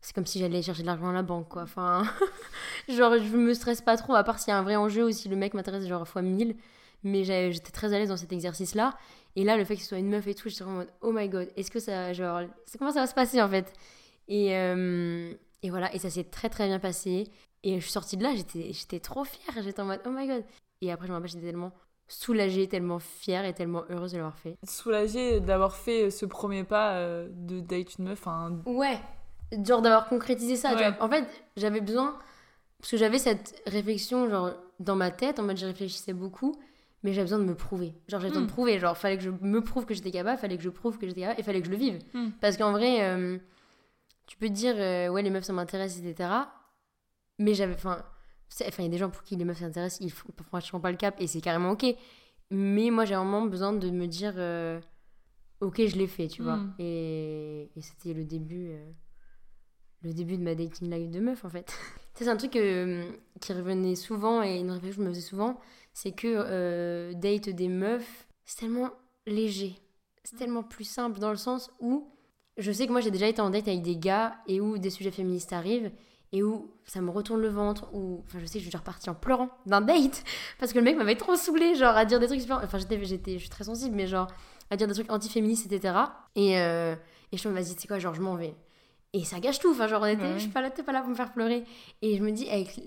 [0.01, 1.63] c'est comme si j'allais chercher de l'argent à la banque, quoi.
[1.63, 2.03] Enfin,
[2.87, 5.11] genre, je me stresse pas trop, à part s'il y a un vrai enjeu ou
[5.11, 6.55] si le mec m'intéresse, genre, fois 1000.
[7.03, 8.97] Mais j'étais très à l'aise dans cet exercice-là.
[9.35, 11.11] Et là, le fait que ce soit une meuf et tout, j'étais en mode, oh
[11.11, 12.41] my god, est-ce que ça, genre,
[12.79, 13.71] comment ça va se passer en fait?
[14.27, 17.31] Et, euh, et voilà, et ça s'est très très bien passé.
[17.63, 20.43] Et je suis sortie de là, j'étais trop fière, j'étais en mode, oh my god.
[20.81, 21.73] Et après, je me rappelle, j'étais tellement
[22.07, 24.57] soulagée, tellement fière et tellement heureuse de l'avoir fait.
[24.63, 28.27] Soulagée d'avoir fait ce premier pas euh, de date une meuf.
[28.27, 28.59] Hein.
[28.65, 28.99] Ouais,
[29.65, 30.75] genre d'avoir concrétisé ça.
[30.99, 31.25] En fait,
[31.57, 32.15] j'avais besoin,
[32.79, 36.55] parce que j'avais cette réflexion genre dans ma tête, en mode je réfléchissais beaucoup,
[37.03, 37.93] mais j'avais besoin de me prouver.
[38.07, 38.53] Genre j'avais besoin de hmm.
[38.53, 41.07] prouver, genre fallait que je me prouve que j'étais capable, fallait que je prouve que
[41.07, 41.99] j'étais capable, et fallait que je le vive.
[42.13, 42.29] Hmm.
[42.41, 43.37] Parce qu'en vrai, euh,
[44.27, 46.29] tu peux te dire, euh, ouais les meufs ça m'intéresse, etc.
[47.39, 48.03] Mais j'avais, enfin,
[48.61, 50.91] enfin il y a des gens pour qui les meufs s'intéressent, ils font franchement pas
[50.91, 51.85] le cap, et c'est carrément ok.
[52.51, 54.79] Mais moi j'ai vraiment besoin de me dire, euh,
[55.61, 56.57] ok je l'ai fait, tu vois.
[56.57, 56.75] Hmm.
[56.79, 58.75] Et, et c'était le début
[60.05, 61.77] le début de ma dating life de meuf en fait.
[62.13, 63.11] c'est un truc euh,
[63.41, 65.59] qui revenait souvent et une réflexion que je me faisais souvent,
[65.93, 68.91] c'est que euh, date des meufs, c'est tellement
[69.25, 69.75] léger,
[70.23, 72.07] c'est tellement plus simple dans le sens où
[72.57, 74.89] je sais que moi j'ai déjà été en date avec des gars et où des
[74.89, 75.91] sujets féministes arrivent
[76.31, 79.09] et où ça me retourne le ventre ou enfin je sais que je suis repartie
[79.09, 80.23] en pleurant d'un date
[80.59, 83.03] parce que le mec m'avait trop saoulé genre à dire des trucs super enfin j'étais
[83.03, 84.27] j'étais je suis très sensible mais genre
[84.69, 85.95] à dire des trucs anti-féministes etc
[86.35, 86.95] et euh,
[87.31, 88.55] et je me vas-y c'est quoi genre je m'en vais
[89.15, 89.71] et ça gâche tout.
[89.71, 91.63] Enfin, genre, honnêtement, je suis pas là, pas là pour me faire pleurer.
[92.01, 92.81] Et je me dis, avec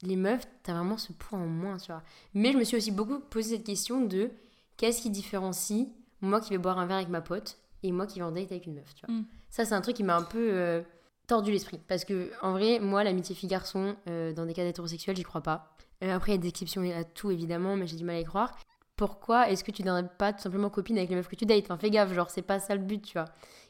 [0.00, 2.02] les meufs, t'as vraiment ce point en moins, tu vois.
[2.32, 4.30] Mais je me suis aussi beaucoup posé cette question de
[4.78, 5.88] qu'est-ce qui différencie
[6.22, 8.50] moi qui vais boire un verre avec ma pote et moi qui vais en date
[8.50, 9.14] avec une meuf, tu vois.
[9.14, 9.24] Mm.
[9.50, 10.82] Ça, c'est un truc qui m'a un peu euh,
[11.26, 11.80] tordu l'esprit.
[11.88, 15.76] Parce que, en vrai, moi, l'amitié fille-garçon, euh, dans des cas hétérosexuels, j'y crois pas.
[16.04, 18.20] Euh, après, il y a des exceptions à tout, évidemment, mais j'ai du mal à
[18.20, 18.56] y croire.
[18.96, 21.64] Pourquoi est-ce que tu n'aurais pas tout simplement copine avec les meufs que tu dates?
[21.64, 23.26] Enfin, fais gaffe, genre, c'est pas ça le but, tu vois.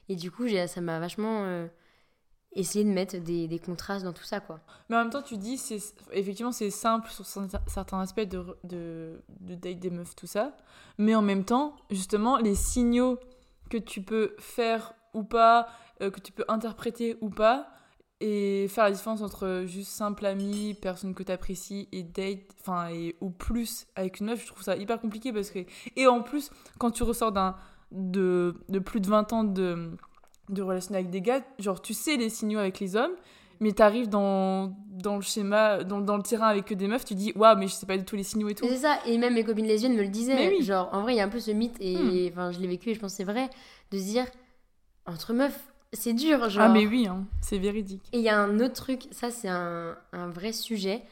[0.09, 1.67] Et du coup, ça m'a vachement
[2.57, 4.61] essayer de mettre des, des, contrastes dans tout ça, quoi.
[4.89, 5.79] Mais en même temps, tu dis, c'est
[6.13, 10.57] effectivement, c'est simple sur certains aspects de, de, de, date des meufs, tout ça.
[10.99, 13.19] Mais en même temps, justement, les signaux
[13.69, 15.69] que tu peux faire ou pas,
[16.03, 17.69] euh, que tu peux interpréter ou pas,
[18.21, 22.89] et faire la différence entre juste simple ami, personne que tu apprécies, et date, enfin,
[22.89, 25.61] et, ou plus avec une meuf, je trouve ça hyper compliqué parce que.
[25.97, 27.57] Et en plus, quand tu ressors d'un.
[27.93, 29.97] De, de plus de 20 ans de
[30.49, 33.15] de relationner avec des gars, genre tu sais les signaux avec les hommes,
[33.61, 37.33] mais t'arrives dans, dans le schéma, dans, dans le terrain avec des meufs, tu dis
[37.37, 38.67] waouh, mais je sais pas du tout les signaux et tout.
[38.69, 40.49] C'est ça, et même mes copines lesbiennes me le disaient.
[40.49, 40.65] Oui.
[40.65, 42.33] Genre, en vrai, il y a un peu ce mythe, et hmm.
[42.33, 43.49] enfin, je l'ai vécu et je pense que c'est vrai,
[43.91, 44.27] de se dire
[45.07, 46.49] entre meufs, c'est dur.
[46.49, 46.65] Genre.
[46.65, 48.05] Ah, mais oui, hein, c'est véridique.
[48.13, 51.03] Et il y a un autre truc, ça c'est un, un, vrai sujet,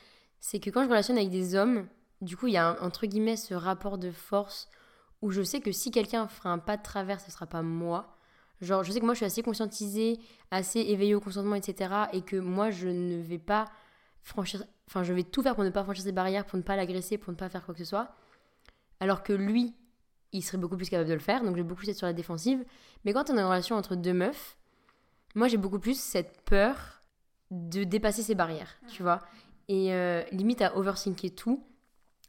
[0.41, 1.87] c'est que quand je relationne avec des hommes,
[2.21, 4.69] du coup, il y a entre guillemets ce rapport de force
[5.23, 8.14] où je sais que si quelqu'un fera un pas de travers, ce sera pas moi.
[8.61, 10.19] Genre, je sais que moi, je suis assez conscientisée,
[10.51, 11.91] assez éveillée au consentement, etc.
[12.13, 13.67] Et que moi, je ne vais pas
[14.23, 14.65] franchir.
[14.89, 17.19] Enfin, je vais tout faire pour ne pas franchir ces barrières, pour ne pas l'agresser,
[17.19, 18.15] pour ne pas faire quoi que ce soit.
[19.01, 19.75] Alors que lui,
[20.33, 21.43] il serait beaucoup plus capable de le faire.
[21.43, 22.65] Donc, j'ai beaucoup plus être sur la défensive.
[23.05, 24.57] Mais quand on a une relation entre deux meufs,
[25.35, 27.03] moi, j'ai beaucoup plus cette peur
[27.51, 29.21] de dépasser ces barrières, tu vois.
[29.69, 31.65] Et euh, limite à overthinker tout.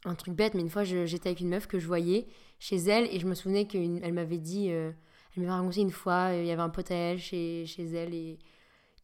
[0.04, 3.06] Un truc bête, mais une fois, j'étais avec une meuf que je voyais chez elle
[3.12, 4.70] et je me souvenais qu'elle m'avait dit.
[4.70, 4.92] Euh,
[5.36, 7.84] elle m'avait raconté une fois, euh, il y avait un pote à elle chez, chez
[7.84, 8.38] elle et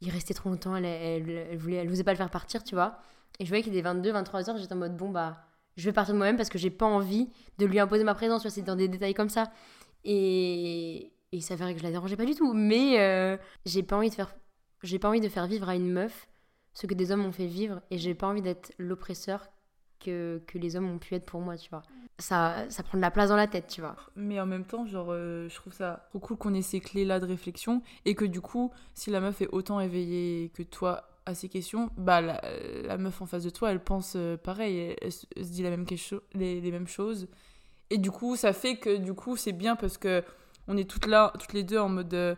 [0.00, 2.98] il restait trop longtemps, elle, elle, voulait, elle osait pas le faire partir, tu vois.
[3.38, 5.44] Et je voyais qu'il était 22, 23 heures, j'étais en mode bon bah
[5.76, 8.48] je vais partir moi-même parce que j'ai pas envie de lui imposer ma présence, tu
[8.48, 9.50] vois, c'est dans des détails comme ça.
[10.04, 13.96] Et, et ça ferait que je la dérangeais pas du tout, mais euh, j'ai pas
[13.96, 14.34] envie de faire
[14.82, 16.28] j'ai pas envie de faire vivre à une meuf
[16.74, 19.48] ce que des hommes ont fait vivre et j'ai pas envie d'être l'oppresseur
[20.04, 21.82] que, les hommes ont pu être pour moi, tu vois
[22.18, 23.96] ça, ça prend de la place dans la tête, tu vois.
[24.14, 27.18] Mais en même temps, genre, euh, je trouve ça trop cool qu'on ait ces clés-là
[27.20, 31.34] de réflexion et que du coup, si la meuf est autant éveillée que toi à
[31.34, 32.40] ces questions, bah la,
[32.84, 35.86] la meuf en face de toi, elle pense euh, pareil, elle, se dit la même
[36.34, 37.28] les, les, mêmes choses.
[37.90, 40.22] Et du coup, ça fait que du coup, c'est bien parce que
[40.68, 42.34] on est toutes là, toutes les deux en mode euh,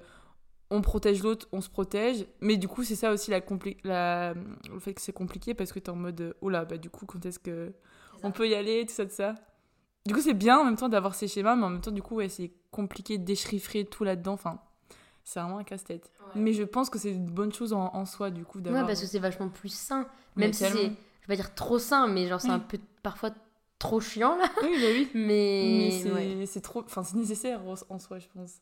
[0.70, 2.26] on protège l'autre, on se protège.
[2.40, 3.40] Mais du coup, c'est ça aussi la,
[3.84, 6.90] la le fait que c'est compliqué parce que t'es en mode oh là, bah du
[6.90, 7.72] coup, quand est-ce que
[8.22, 9.34] on peut y aller, tout ça, tout ça.
[10.06, 12.02] Du coup, c'est bien en même temps d'avoir ces schémas, mais en même temps, du
[12.02, 14.32] coup, ouais, c'est compliqué de déchiffrer tout là-dedans.
[14.32, 14.60] Enfin,
[15.24, 16.10] c'est vraiment un casse-tête.
[16.34, 18.82] Mais je pense que c'est une bonne chose en, soi, du coup, d'avoir.
[18.82, 20.06] Ouais, parce que c'est vachement plus sain.
[20.36, 20.96] Même si c'est, je vais
[21.26, 23.30] pas dire trop sain, mais genre, c'est un peu parfois
[23.78, 24.44] trop chiant là.
[24.62, 25.08] Oui, bah oui.
[25.14, 25.90] Mais,
[26.34, 26.62] Mais c'est ouais.
[26.62, 26.82] trop.
[26.84, 28.60] Enfin, c'est nécessaire en soi, je pense.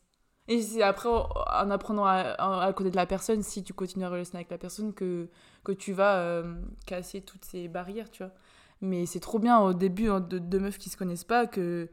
[0.49, 4.39] Et c'est après, en apprenant à, à, connaître la personne, si tu continues à relationner
[4.39, 5.29] avec la personne, que,
[5.63, 8.33] que tu vas euh, casser toutes ces barrières, tu vois.
[8.81, 11.89] Mais c'est trop bien au début hein, de deux meufs qui se connaissent pas que,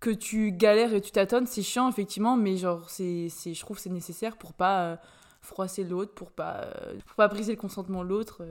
[0.00, 1.46] que tu galères et tu tâtonnes.
[1.46, 4.96] C'est chiant, effectivement, mais genre, c'est, c'est, je trouve que c'est nécessaire pour pas euh,
[5.40, 8.42] froisser l'autre, pour pas, euh, pour pas briser le consentement de l'autre.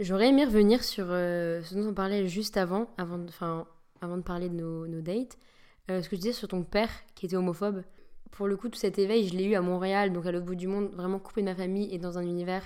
[0.00, 3.66] J'aurais aimé revenir sur ce dont on parlait juste avant, avant enfin,
[4.00, 5.38] avant de parler de nos, nos dates.
[5.90, 7.82] Euh, ce que je disais sur ton père qui était homophobe.
[8.32, 10.56] Pour le coup, tout cet éveil, je l'ai eu à Montréal, donc à l'autre bout
[10.56, 12.64] du monde, vraiment coupé de ma famille et dans un univers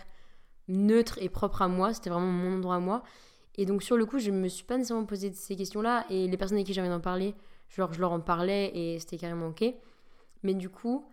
[0.69, 1.93] neutre et propre à moi.
[1.93, 3.03] C'était vraiment mon endroit à moi.
[3.57, 6.07] Et donc, sur le coup, je me suis pas nécessairement posé ces questions-là.
[6.09, 7.35] Et les personnes avec qui j'avais d'en parler,
[7.69, 9.65] genre, je leur en parlais et c'était carrément ok.
[10.43, 11.05] Mais du coup,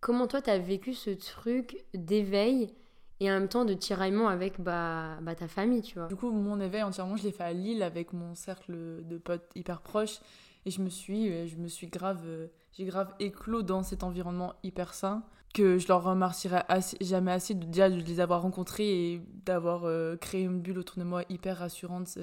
[0.00, 2.72] comment toi, t'as vécu ce truc d'éveil
[3.20, 6.06] et en même temps de tiraillement avec bah, bah, ta famille, tu vois?
[6.06, 9.50] Du coup, mon éveil entièrement, je l'ai fait à Lille avec mon cercle de potes
[9.56, 10.20] hyper proches.
[10.66, 14.02] Et je me suis, euh, je me suis grave, euh, j'ai grave éclos dans cet
[14.02, 15.22] environnement hyper sain
[15.54, 19.84] que je leur remercierai assez- jamais assez de, déjà de les avoir rencontrés et d'avoir
[19.84, 22.18] euh, créé une bulle autour de moi hyper rassurante,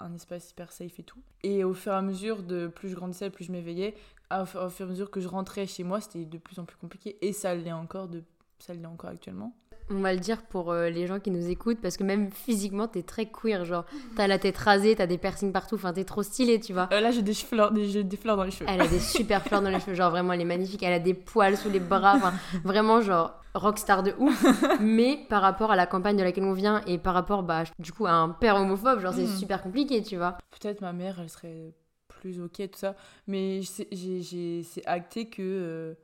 [0.00, 1.20] un espace hyper safe et tout.
[1.42, 3.94] Et au fur et à mesure de plus je grandissais, plus je m'éveillais,
[4.30, 6.76] au fur et à mesure que je rentrais chez moi, c'était de plus en plus
[6.78, 8.24] compliqué et ça l'est encore de
[8.58, 9.54] ça l'est encore actuellement.
[9.94, 12.88] On va le dire pour euh, les gens qui nous écoutent, parce que même physiquement,
[12.88, 13.64] t'es très queer.
[13.64, 13.84] Genre,
[14.16, 16.88] t'as la tête rasée, t'as des piercings partout, enfin, t'es trop stylé, tu vois.
[16.92, 18.66] Euh, là, j'ai des fleurs, des, j'ai des fleurs dans les cheveux.
[18.68, 20.82] Elle a des super fleurs dans les cheveux, genre vraiment, elle est magnifique.
[20.82, 22.32] Elle a des poils sous les bras, enfin,
[22.64, 24.44] vraiment, genre, rockstar de ouf.
[24.80, 27.92] Mais par rapport à la campagne de laquelle on vient et par rapport, bah, du
[27.92, 29.36] coup, à un père homophobe, genre, c'est Mm.
[29.38, 30.38] super compliqué, tu vois.
[30.60, 31.74] peut-être ma mère, elle serait
[32.08, 32.94] plus ok, tout ça.
[33.26, 35.94] Mais c'est- acté que euh,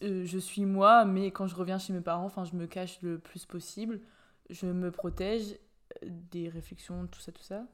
[0.00, 3.18] je suis moi, mais quand je reviens chez mes parents, enfin, je me cache le
[3.18, 4.00] plus possible.
[4.50, 5.58] Je me protège
[6.02, 7.64] euh, des réflexions, tout ça, tout ça.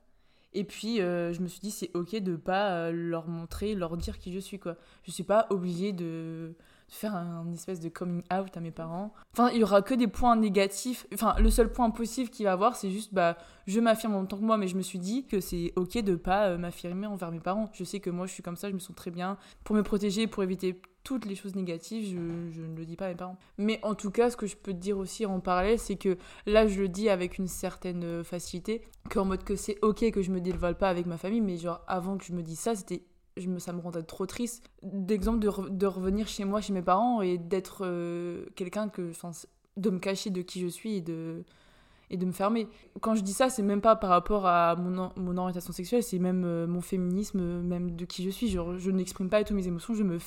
[0.55, 3.97] Et puis, euh, je me suis dit, c'est ok de pas euh, leur montrer, leur
[3.97, 4.77] dire qui je suis, quoi.
[5.03, 6.55] Je suis pas obligée de
[6.89, 9.13] faire un, un espèce de coming out à mes parents.
[9.35, 11.07] Enfin, il y aura que des points négatifs.
[11.13, 14.39] Enfin, le seul point positif qu'il va avoir, c'est juste, bah, je m'affirme en tant
[14.39, 17.31] que moi, mais je me suis dit que c'est ok de pas euh, m'affirmer envers
[17.31, 17.71] mes parents.
[17.75, 19.37] Je sais que moi, je suis comme ça, je me sens très bien.
[19.65, 23.07] Pour me protéger, pour éviter toutes les choses négatives, je, je ne le dis pas
[23.07, 23.39] à mes parents.
[23.57, 26.19] Mais en tout cas, ce que je peux te dire aussi en parallèle, c'est que
[26.45, 30.21] là, je le dis avec une certaine euh, facilité, qu'en mode que c'est ok que
[30.21, 32.75] je me dévoile pas avec ma famille, mais genre, avant que je me dise ça,
[32.75, 33.05] c'était
[33.39, 34.69] je me, ça me rendait trop triste.
[34.83, 39.09] D'exemple, de, re- de revenir chez moi, chez mes parents, et d'être euh, quelqu'un que.
[39.11, 41.43] enfin, c- de me cacher de qui je suis et de,
[42.11, 42.69] et de me fermer.
[43.01, 46.19] Quand je dis ça, c'est même pas par rapport à mon, mon orientation sexuelle, c'est
[46.19, 48.49] même euh, mon féminisme, euh, même de qui je suis.
[48.49, 50.19] Genre, je n'exprime pas toutes mes émotions, je me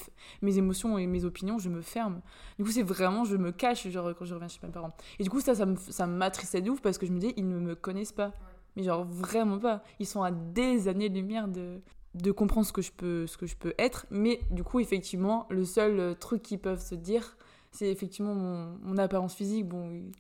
[0.42, 2.22] mes émotions et mes opinions, je me ferme.
[2.58, 4.94] Du coup, c'est vraiment, je me cache genre, quand je reviens chez mes parents.
[5.20, 7.60] Et du coup, ça, ça m'attristait de ouf parce que je me dis, ils ne
[7.60, 8.34] me connaissent pas.
[8.76, 9.84] Mais genre, vraiment pas.
[10.00, 11.82] Ils sont à des années-lumière de,
[12.16, 15.48] de comprendre ce que je peux ce que je peux être mais du coup effectivement
[15.50, 17.38] le seul euh, truc qu'ils peuvent se dire
[17.72, 20.12] c'est effectivement mon, mon apparence physique bon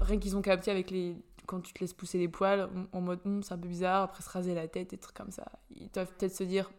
[0.00, 3.20] rien qu'ils ont capté avec les quand tu te laisses pousser les poils en, mode
[3.24, 5.90] Hum, c'est un peu bizarre après se raser la tête des trucs comme ça ils
[5.90, 6.70] doivent peut-être se dire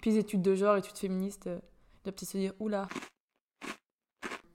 [0.00, 1.58] puis les études de genre études féministes euh,
[2.02, 2.88] ils doivent peut-être se dire oula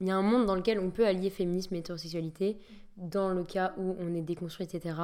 [0.00, 2.58] Il y a un monde dans lequel on peut allier féminisme et hétérosexualité,
[2.96, 4.96] dans le cas où on est déconstruit, etc.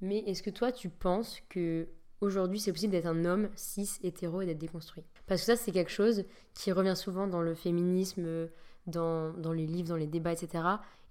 [0.00, 1.88] Mais est-ce que toi, tu penses que
[2.20, 5.04] aujourd'hui c'est possible d'être un homme cis, hétéro et d'être déconstruit?
[5.26, 6.24] Parce que ça, c'est quelque chose
[6.54, 8.48] qui revient souvent dans le féminisme, euh,
[8.86, 10.64] dans, dans les livres, dans les débats, etc.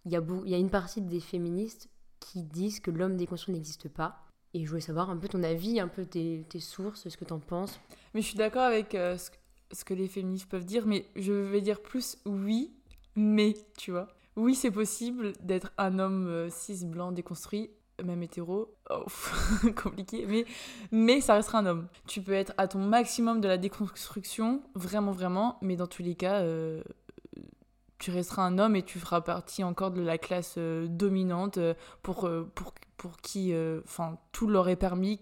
[0.06, 1.90] Il y, a y a une partie des féministes
[2.20, 4.22] qui disent que l'homme déconstruit n'existe pas.
[4.54, 7.40] Et je voulais savoir un peu ton avis, un peu tes, sources, ce que t'en
[7.40, 7.80] penses.
[8.14, 9.18] Mais je suis d'accord avec euh,
[9.72, 12.72] ce, que- les féministes peuvent dire, mais je vais dire plus oui,
[13.16, 14.08] mais, tu vois.
[14.38, 17.70] Oui, c'est possible d'être un homme euh, cis, blanc, déconstruit,
[18.04, 18.74] même hétéro.
[18.90, 19.06] Oh,
[19.84, 20.46] compliqué, mais,
[20.92, 21.88] mais ça restera un homme.
[22.08, 26.16] Tu peux être à ton maximum de la déconstruction, vraiment, vraiment, mais dans tous les
[26.16, 26.82] cas, euh,
[27.98, 31.74] tu resteras un homme et tu feras partie encore de la classe euh, dominante euh,
[32.02, 32.74] pour, euh, pour,
[33.22, 33.54] qui
[33.86, 35.20] enfin tout leur est permis,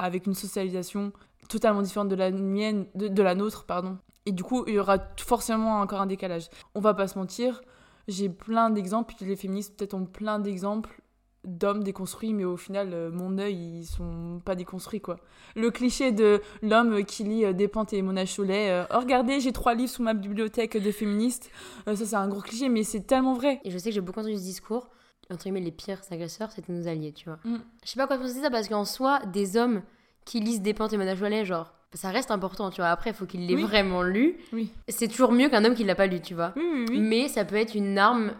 [0.00, 1.12] avec une socialisation
[1.48, 3.98] totalement différente de la mienne, de, la nôtre, pardon.
[4.26, 6.48] Et du coup, il y aura forcément encore un décalage.
[6.74, 7.62] On va pas se mentir,
[8.08, 10.99] j'ai plein d'exemples, les féministes peut-être ont plein d'exemples
[11.44, 15.16] d'hommes déconstruits, mais au final, euh, mon œil, ils sont pas déconstruits, quoi.
[15.56, 19.52] Le cliché de l'homme qui lit euh, Despentes et Mona Chollet, euh, oh regardez, j'ai
[19.52, 21.50] trois livres sous ma bibliothèque de féministes,
[21.88, 23.60] Euh, ça c'est un gros cliché, mais c'est tellement vrai.
[23.64, 24.88] Et je sais que j'ai beaucoup entendu ce discours.
[25.32, 27.38] Entre guillemets, les pires agresseurs, c'était nos alliés, tu vois.
[27.44, 27.56] Mm.
[27.84, 29.82] Je sais pas quoi penser de ça parce qu'en soi, des hommes
[30.26, 32.90] qui lisent des pentes et Mona Joalet, genre, ça reste important, tu vois.
[32.90, 33.62] Après, il faut qu'il l'ait Oui.
[33.62, 34.36] vraiment lu.
[34.52, 34.70] Oui.
[34.88, 36.52] C'est toujours mieux qu'un homme qui l'a pas lu, tu vois.
[36.56, 36.98] Oui.
[37.00, 38.32] Mais ça peut être une arme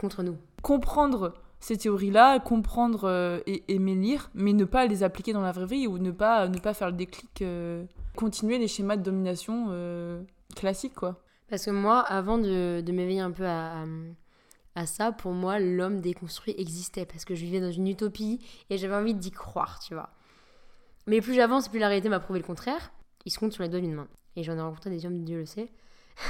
[0.00, 0.36] contre nous.
[0.62, 1.34] comprendre
[1.66, 5.66] ces théories-là, comprendre euh, et aimer lire, mais ne pas les appliquer dans la vraie
[5.66, 9.66] vie ou ne pas, ne pas faire le déclic, euh, continuer les schémas de domination
[9.70, 10.22] euh,
[10.54, 11.20] classiques, quoi.
[11.50, 13.84] Parce que moi, avant de, de m'éveiller un peu à,
[14.76, 18.38] à, ça, pour moi, l'homme déconstruit existait parce que je vivais dans une utopie
[18.70, 20.10] et j'avais envie d'y croire, tu vois.
[21.08, 22.92] Mais plus j'avance, plus la réalité m'a prouvé le contraire.
[23.24, 24.06] Il se compte sur les doigts d'une main.
[24.36, 25.72] Et j'en ai rencontré des hommes, Dieu le sait.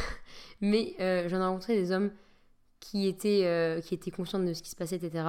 [0.63, 0.95] Mais
[1.29, 2.11] j'en ai rencontré des hommes
[2.91, 5.25] qui étaient, euh, qui étaient conscients de ce qui se passait, etc.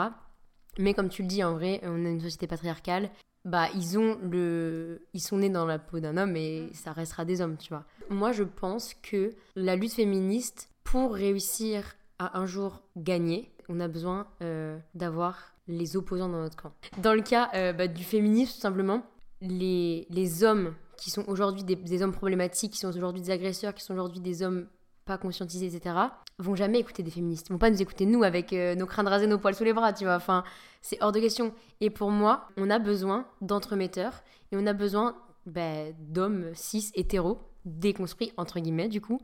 [0.77, 3.09] Mais comme tu le dis, en vrai, on a une société patriarcale.
[3.45, 7.23] Bah, ils ont le, ils sont nés dans la peau d'un homme et ça restera
[7.25, 7.85] des hommes, tu vois.
[8.09, 13.87] Moi, je pense que la lutte féministe, pour réussir à un jour gagner, on a
[13.87, 16.73] besoin euh, d'avoir les opposants dans notre camp.
[17.01, 19.03] Dans le cas euh, bah, du féminisme, tout simplement,
[19.41, 23.83] les, les hommes qui sont aujourd'hui des hommes problématiques, qui sont aujourd'hui des agresseurs, qui
[23.83, 24.67] sont aujourd'hui des hommes
[25.07, 25.95] pas conscientisés, etc.,
[26.37, 27.49] vont jamais écouter des féministes.
[27.49, 29.93] Vont pas nous écouter, nous, avec euh, nos crânes rasés, nos poils sous les bras,
[29.93, 30.15] tu vois.
[30.15, 30.43] Enfin,
[30.81, 31.53] c'est hors de question.
[31.81, 35.15] Et pour moi, on a besoin d'entremetteurs et on a besoin
[35.47, 39.19] bah, d'hommes cis hétéros, déconstruits, entre guillemets, du coup,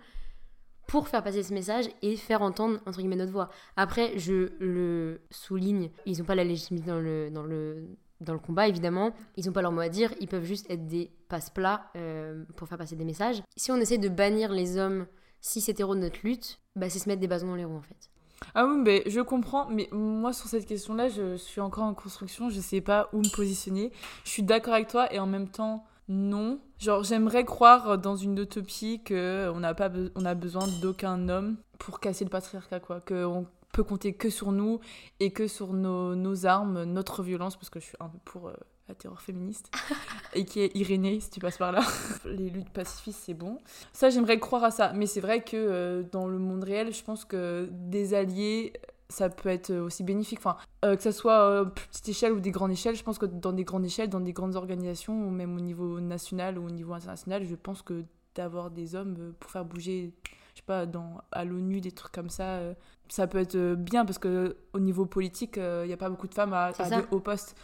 [0.87, 3.49] pour faire passer ce message et faire entendre, entre guillemets, notre voix.
[3.75, 7.87] Après, je le souligne, ils n'ont pas la légitimité dans le, dans le,
[8.21, 9.13] dans le combat, évidemment.
[9.37, 10.13] Ils n'ont pas leur mot à dire.
[10.19, 13.43] Ils peuvent juste être des passe-plats euh, pour faire passer des messages.
[13.55, 15.05] Si on essaie de bannir les hommes
[15.43, 17.81] cis hétéros de notre lutte, bah, c'est se mettre des bâtons dans les roues, en
[17.81, 18.09] fait.
[18.55, 22.59] Ah oui, je comprends, mais moi sur cette question-là, je suis encore en construction, je
[22.59, 23.91] sais pas où me positionner.
[24.25, 26.59] Je suis d'accord avec toi et en même temps, non.
[26.79, 29.89] Genre, j'aimerais croire dans une utopie que on n'a pas
[30.25, 32.99] a besoin d'aucun homme pour casser le patriarcat, quoi.
[32.99, 34.79] Qu'on peut compter que sur nous
[35.19, 38.49] et que sur nos, nos armes, notre violence, parce que je suis un peu pour
[38.49, 38.53] euh,
[38.93, 39.71] la terreur féministe,
[40.33, 41.81] et qui est Irénée, si tu passes par là.
[42.25, 43.59] Les luttes pacifistes, c'est bon.
[43.91, 44.93] Ça, j'aimerais croire à ça.
[44.93, 48.73] Mais c'est vrai que euh, dans le monde réel, je pense que des alliés,
[49.13, 50.39] ça peut être aussi bénéfique.
[50.39, 53.25] Enfin, euh, que ce soit euh, petite échelle ou des grandes échelles, je pense que
[53.25, 56.69] dans des grandes échelles, dans des grandes organisations, ou même au niveau national ou au
[56.69, 58.03] niveau international, je pense que
[58.35, 60.13] d'avoir des hommes euh, pour faire bouger,
[60.53, 62.73] je sais pas, dans, à l'ONU, des trucs comme ça, euh,
[63.07, 66.33] ça peut être bien parce que au niveau politique, il n'y a pas beaucoup de
[66.33, 67.55] femmes à, à des hauts postes.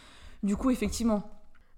[0.42, 1.22] Du coup, effectivement,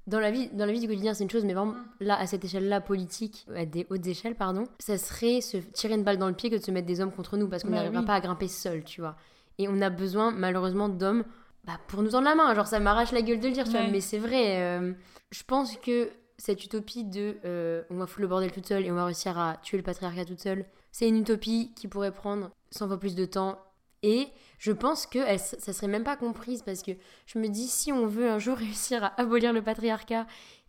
[0.06, 2.26] Dans la vie, dans la vie du quotidien, c'est une chose, mais vraiment, là, à
[2.26, 6.28] cette échelle-là, politique, à des hautes échelles, pardon, ça serait se tirer une balle dans
[6.28, 8.06] le pied que de se mettre des hommes contre nous, parce qu'on Bah n'arrivera oui.
[8.06, 9.16] pas à grimper seul, tu vois.
[9.58, 11.24] Et on a besoin, malheureusement, d'hommes
[11.64, 12.52] bah, pour nous tendre la main.
[12.54, 14.60] Genre, ça m'arrache la gueule de le dire, tu vois, mais c'est vrai.
[14.60, 14.92] euh,
[15.30, 18.90] je pense que cette utopie de euh, on va foutre le bordel toute seule et
[18.90, 22.50] on va réussir à tuer le patriarcat toute seule, c'est une utopie qui pourrait prendre
[22.72, 23.58] 100 fois plus de temps.
[24.02, 24.28] Et
[24.58, 26.92] je pense que elle, ça serait même pas comprise parce que
[27.26, 30.26] je me dis si on veut un jour réussir à abolir le patriarcat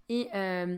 [0.10, 0.78] et euh,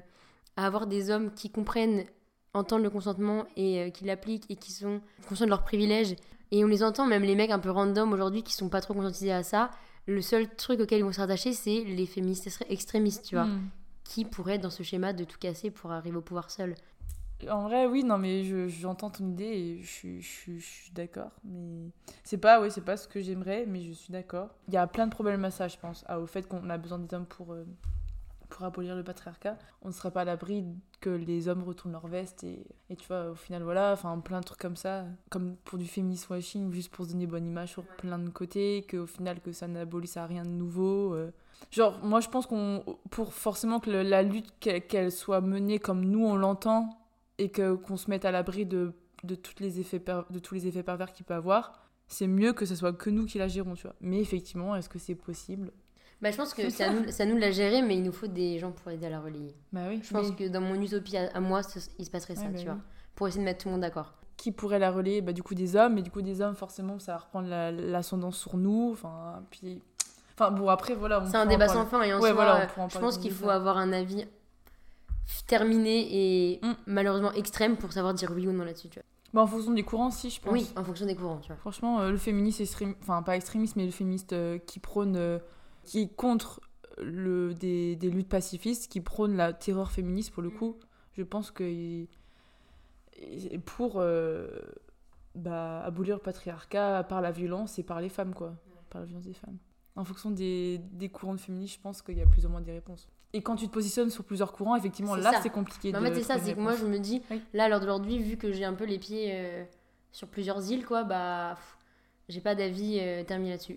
[0.58, 2.06] à avoir des hommes qui comprennent,
[2.54, 6.16] entendent le consentement et euh, qui l'appliquent et qui sont conscients de leurs privilèges.
[6.52, 8.94] Et on les entend, même les mecs un peu random aujourd'hui qui sont pas trop
[8.94, 9.72] conscientisés à ça.
[10.08, 13.70] Le seul truc auquel ils vont se rattacher, c'est les féministes extrémistes, tu vois, hmm.
[14.04, 16.76] qui pourraient être dans ce schéma de tout casser pour arriver au pouvoir seul.
[17.50, 20.66] En vrai, oui, non, mais je- j'entends ton idée et je suis, je suis, je
[20.66, 21.32] suis d'accord.
[21.44, 21.90] Mais
[22.24, 24.50] c'est pas, oui, c'est pas ce que j'aimerais, mais je suis d'accord.
[24.70, 26.98] Il y a plein de problèmes à ça, je pense, au fait qu'on a besoin
[26.98, 27.66] des hommes pour, euh,
[28.50, 29.58] pour abolir le patriarcat.
[29.82, 30.66] On ne serait pas à l'abri
[31.02, 34.40] que les hommes retournent leur veste et, et tu vois, au final, voilà, enfin, plein
[34.40, 37.72] de trucs comme ça, comme pour du féminisme washing, juste pour se donner bonne image
[37.74, 41.14] sur plein de côtés, qu'au final, que ça n'abolisse à rien de nouveau.
[41.14, 41.32] euh.
[41.72, 45.80] Genre, moi, je pense qu'on, pour forcément que le- la lutte, qu'elle qu'elle soit menée
[45.80, 46.90] comme nous, on l'entend,
[47.38, 50.68] et que qu'on se mette à l'abri de, de, toutes les effets de tous les
[50.68, 51.74] effets pervers qu'il peut avoir,
[52.08, 53.96] c'est mieux que ce soit que nous qui la gérons, tu vois.
[54.02, 55.72] Mais effectivement, est-ce que c'est possible?
[56.22, 58.14] Bah, je pense que c'est à, nous, à nous de la gérer, mais il nous
[58.14, 59.54] faut des gens pour aider à la relayer.
[59.74, 62.36] Bah oui, Je pense que dans mon utopie à, à moi, ce- il se passerait
[62.36, 62.74] ça, Ouais, bah tu oui.
[62.74, 62.78] vois,
[63.16, 64.14] pour essayer de mettre tout le monde d'accord.
[64.38, 65.22] Qui pourrait la relayer?
[65.22, 67.72] Bah, Du coup, des hommes, et du coup, des hommes, forcément, ça va reprendre la-
[67.72, 68.92] l'ascendance sur nous.
[68.94, 69.82] Enfin, puis.
[70.38, 71.22] Enfin, bon, après, voilà.
[71.22, 73.50] on C'est un débat sans fin et en Ouais, soi, voilà, je pense qu'il faut
[73.50, 74.26] avoir un avis
[75.48, 76.08] terminé
[76.56, 76.74] et Mm.
[76.88, 79.06] malheureusement extrême pour savoir dire oui ou non là-dessus, tu vois.
[79.34, 80.54] Bah, en fonction des courants, si, je pense.
[80.54, 81.58] Oui, en fonction des courants, tu vois.
[81.58, 85.40] Franchement, euh, le féministe extrême, enfin pas extrémiste, mais le féministe euh, qui prône, euh,
[85.84, 86.62] qui est contre
[87.00, 90.78] le, des, des luttes pacifistes, qui prône la terreur féministe pour le coup,
[91.18, 92.08] je pense que il-
[93.66, 94.02] pour
[95.36, 98.56] bah, abolir le patriarcat par la violence et par les femmes, quoi,
[98.90, 99.58] par la violence des femmes.
[99.96, 102.62] En fonction des, des courants de féministes, je pense qu'il y a plus ou moins
[102.62, 103.08] des réponses.
[103.36, 105.92] Et quand tu te positionnes sur plusieurs courants, effectivement, là, c'est compliqué.
[105.92, 107.42] Mais en de fait, c'est ça, c'est que moi, je me dis, Oui.
[107.54, 109.66] là, à l'heure d'aujourd'hui, vu que j'ai un peu les pieds euh,
[110.14, 111.58] sur plusieurs îles, quoi, bah,
[112.30, 113.76] j'ai pas d'avis euh, terminé là-dessus.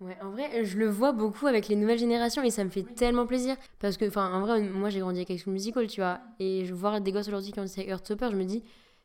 [0.00, 2.82] Ouais, en vrai, je le vois beaucoup avec les nouvelles générations et ça me fait
[2.82, 3.54] tellement plaisir.
[3.78, 6.18] Parce que, enfin, en vrai, moi j'ai grandi avec High School Musical, tu vois.
[6.40, 8.64] Et je vois des gosses aujourd'hui qui ont dit Heartstopper, je me dis,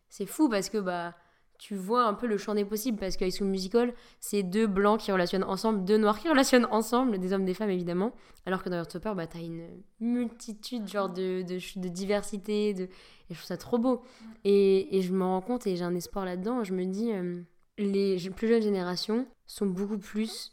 [0.10, 1.14] c'est fou parce que, bah,
[1.58, 4.68] tu vois un peu le champ des possibles parce que High School Musical, c'est deux
[4.68, 8.14] blancs qui relationnent ensemble, deux noirs qui relationnent ensemble, des hommes, des femmes évidemment.
[8.45, 9.68] Alors que dans Heartstopper, bah, t'as une
[9.99, 12.84] multitude genre de, de, de diversité, de...
[12.84, 12.89] et
[13.30, 14.03] je trouve ça trop beau.
[14.43, 17.41] Et, et je me rends compte et j'ai un espoir là-dedans, je me dis, euh,
[17.78, 20.51] les plus jeunes générations sont beaucoup plus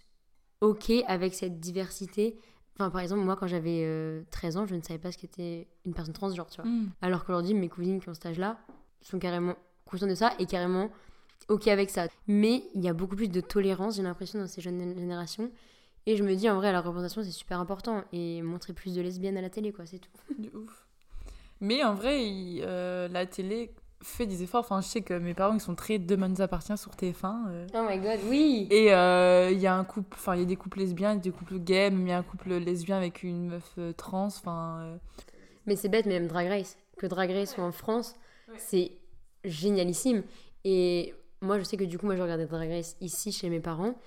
[0.60, 2.38] OK avec cette diversité.
[2.74, 5.68] Enfin, par exemple, moi, quand j'avais 13 euh, ans, je ne savais pas ce qu'était
[5.84, 6.70] une personne transgenre, tu vois.
[6.70, 6.90] Mm.
[7.02, 8.58] Alors qu'aujourd'hui, mes cousines qui ont cet âge-là
[9.00, 10.90] sont carrément conscient de ça et carrément
[11.48, 12.08] ok avec ça.
[12.26, 15.50] Mais il y a beaucoup plus de tolérance, j'ai l'impression, dans ces jeunes générations.
[16.06, 18.04] Et je me dis, en vrai, la représentation, c'est super important.
[18.12, 20.10] Et montrer plus de lesbiennes à la télé, quoi, c'est tout.
[20.38, 20.84] De ouf.
[21.60, 22.20] Mais en vrai,
[22.60, 23.72] euh, la télé
[24.02, 24.60] fait des efforts.
[24.60, 27.48] Enfin, je sais que mes parents, ils sont très Demain nous appartient sur TF1.
[27.48, 27.66] Euh.
[27.74, 30.46] Oh my god, oui Et euh, il y a un couple, enfin, il y a
[30.46, 33.48] des couples lesbiens, des couples gays, mais il y a un couple lesbien avec une
[33.48, 34.98] meuf trans, enfin...
[35.66, 36.76] Mais c'est bête, mais même Drag Race.
[36.98, 38.14] Que Drag Race soit en France,
[38.58, 38.92] c'est
[39.44, 40.22] génialissime.
[40.64, 43.60] Et moi, je sais que du coup, moi, je regardais Drag Race ici chez mes
[43.60, 43.98] parents.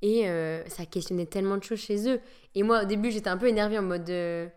[0.00, 2.20] Et euh, ça questionnait tellement de choses chez eux.
[2.54, 4.10] Et moi, au début, j'étais un peu énervée en mode.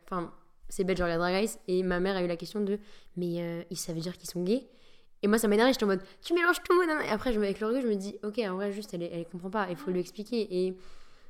[0.06, 0.34] Enfin,
[0.70, 1.60] c'est bête, je regarde Drag Race.
[1.68, 2.80] Et ma mère a eu la question de
[3.18, 4.68] Mais euh, ça veut dire qu'ils sont gays?
[5.24, 5.72] Et moi, ça m'énerve.
[5.72, 6.82] J'étais en mode Tu mélanges tout.
[6.82, 9.50] Et après, je, avec le je me dis Ok, en vrai, juste, elle, elle comprend
[9.50, 9.68] pas.
[9.70, 10.66] Il faut lui expliquer.
[10.66, 10.78] Et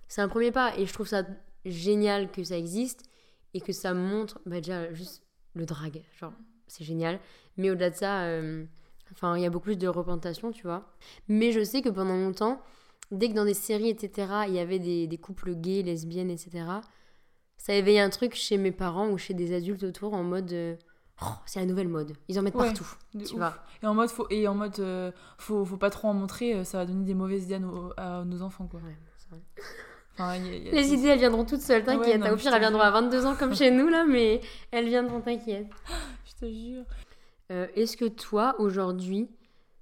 [0.07, 0.77] c'est un premier pas.
[0.77, 1.23] Et je trouve ça
[1.65, 3.03] génial que ça existe.
[3.53, 5.23] Et que ça montre bah, déjà juste
[5.55, 6.03] le drag.
[6.19, 6.33] Genre,
[6.67, 7.19] c'est génial.
[7.57, 8.27] Mais au-delà de ça.
[9.12, 10.86] Enfin, il y a beaucoup plus de représentation, tu vois.
[11.28, 12.62] Mais je sais que pendant longtemps,
[13.12, 16.66] dès que dans des séries, etc., il y avait des, des couples gays, lesbiennes, etc.,
[17.62, 20.51] ça éveillait un truc chez mes parents ou chez des adultes autour en mode.
[20.51, 20.76] Euh,
[21.22, 22.14] oh, c'est la nouvelle mode.
[22.28, 22.88] Ils en mettent partout,
[23.24, 23.53] tu vois.
[23.84, 26.64] Et en mode, faut, et en mode euh, faut, faut, pas trop en montrer, euh,
[26.64, 27.59] ça va donner des mauvaises idées
[27.97, 28.80] à nos, enfants, quoi.
[30.18, 32.24] Les idées, elles viendront toutes seules, t'inquiète.
[32.24, 34.41] Au pire, elles viendront à 22 ans comme chez nous, là, mais
[34.72, 35.68] elles viendront, t'inquiète.
[36.26, 36.84] Je te jure.
[37.51, 39.29] Euh, est-ce que toi, aujourd'hui,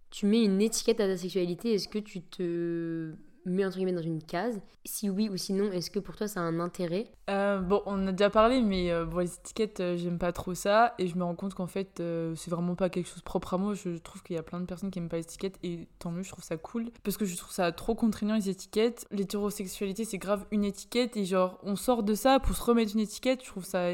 [0.10, 1.74] tu mets une étiquette à ta sexualité?
[1.74, 3.14] Est-ce que tu te
[3.50, 6.40] mets entre guillemets dans une case Si oui ou sinon, est-ce que pour toi ça
[6.40, 7.08] a un intérêt?
[7.30, 10.94] Euh, Bon, on a déjà parlé, mais euh, les étiquettes, j'aime pas trop ça.
[10.98, 12.02] Et je me rends compte qu'en fait,
[12.36, 13.74] c'est vraiment pas quelque chose propre à moi.
[13.74, 16.12] Je trouve qu'il y a plein de personnes qui aiment pas les étiquettes et tant
[16.12, 16.90] mieux, je trouve ça cool.
[17.04, 19.06] Parce que je trouve ça trop contraignant les étiquettes.
[19.12, 23.02] L'hétérosexualité, c'est grave une étiquette et genre, on sort de ça pour se remettre une
[23.02, 23.44] étiquette.
[23.44, 23.90] Je trouve ça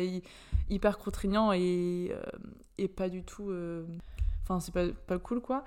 [0.69, 2.11] hyper contraignant et,
[2.77, 3.49] et pas du tout.
[3.49, 3.83] Euh,
[4.43, 5.63] enfin, c'est pas, pas cool, quoi.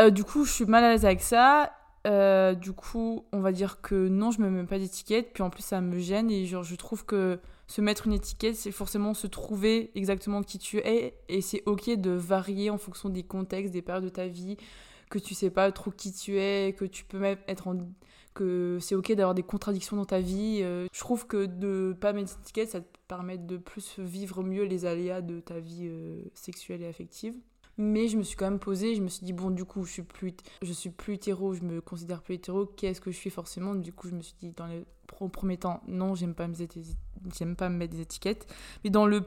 [0.00, 1.72] Euh, du coup, je suis mal à l'aise avec ça.
[2.06, 5.32] Euh, du coup, on va dire que non, je me mets pas d'étiquette.
[5.32, 6.30] Puis en plus, ça me gêne.
[6.30, 10.78] Et je trouve que se mettre une étiquette, c'est forcément se trouver exactement qui tu
[10.78, 11.14] es.
[11.28, 14.56] Et c'est ok de varier en fonction des contextes, des périodes de ta vie,
[15.10, 17.76] que tu sais pas trop qui tu es, que tu peux même être en
[18.34, 20.60] que c'est ok d'avoir des contradictions dans ta vie.
[20.60, 24.84] je trouve que de pas mettre d'étiquette, ça te permettre de plus vivre mieux les
[24.84, 27.34] aléas de ta vie euh, sexuelle et affective.
[27.78, 29.92] Mais je me suis quand même posée, je me suis dit, bon, du coup, je
[29.92, 33.30] suis plus, je suis plus hétéro, je me considère plus hétéro, qu'est-ce que je suis
[33.30, 33.74] forcément?
[33.74, 36.48] Du coup, je me suis dit, dans les premiers temps, non, j'aime pas,
[37.38, 38.52] j'aime pas me mettre des étiquettes.
[38.84, 39.22] Mais dans le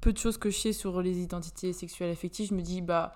[0.00, 3.14] peu de choses que je sais sur les identités sexuelles affectives, je me dis, bah,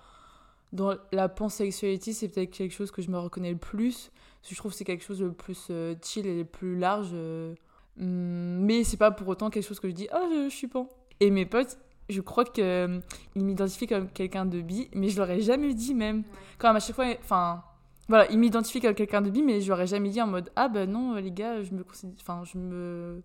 [0.73, 4.11] dans la pansexualité, c'est peut-être quelque chose que je me reconnais le plus.
[4.41, 6.79] Parce que je trouve que c'est quelque chose de plus euh, chill et le plus
[6.79, 7.11] large.
[7.13, 7.55] Euh,
[7.99, 10.89] Hum, mais c'est pas pour autant quelque chose que je dis, oh, je, suis pan.
[11.21, 11.79] Et mes potes,
[12.09, 13.01] je crois qu'ils euh,
[13.35, 16.23] m'identifient comme quelqu'un de bi, mais je l'aurais jamais dit même.
[16.59, 17.63] Quand même, à chaque fois, enfin,
[18.09, 20.69] voilà, ils m'identifient comme quelqu'un de bi, mais je l'aurais jamais dit en mode, ah
[20.69, 23.23] ben non, les gars, je me considère, enfin, je me,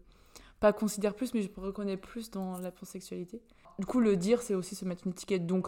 [0.59, 3.41] pas considère plus, mais je me reconnais plus dans la pansexualité.
[3.79, 5.45] Du coup, le dire, c'est aussi se mettre une étiquette.
[5.45, 5.67] Donc,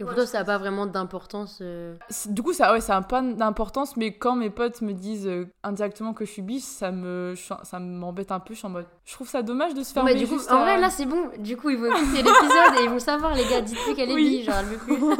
[0.00, 1.94] et pour toi, ça n'a pas vraiment d'importance euh
[2.30, 5.46] Du coup, ça, ouais, ça n'a pas d'importance, mais quand mes potes me disent euh,
[5.62, 8.54] indirectement que je suis bis, ça me, ça m'embête un peu.
[8.54, 10.80] Je suis en mode, je trouve ça dommage de se faire du coup, En vrai,
[10.80, 11.28] là, c'est bon.
[11.38, 14.16] Du coup, ils vont écouter l'épisode et ils vont savoir, les gars, dites-lui qu'elle est
[14.16, 14.96] bi, genre, elle veut plus.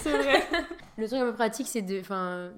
[0.00, 0.46] c'est vrai.
[0.98, 2.00] Le truc un peu pratique, c'est de,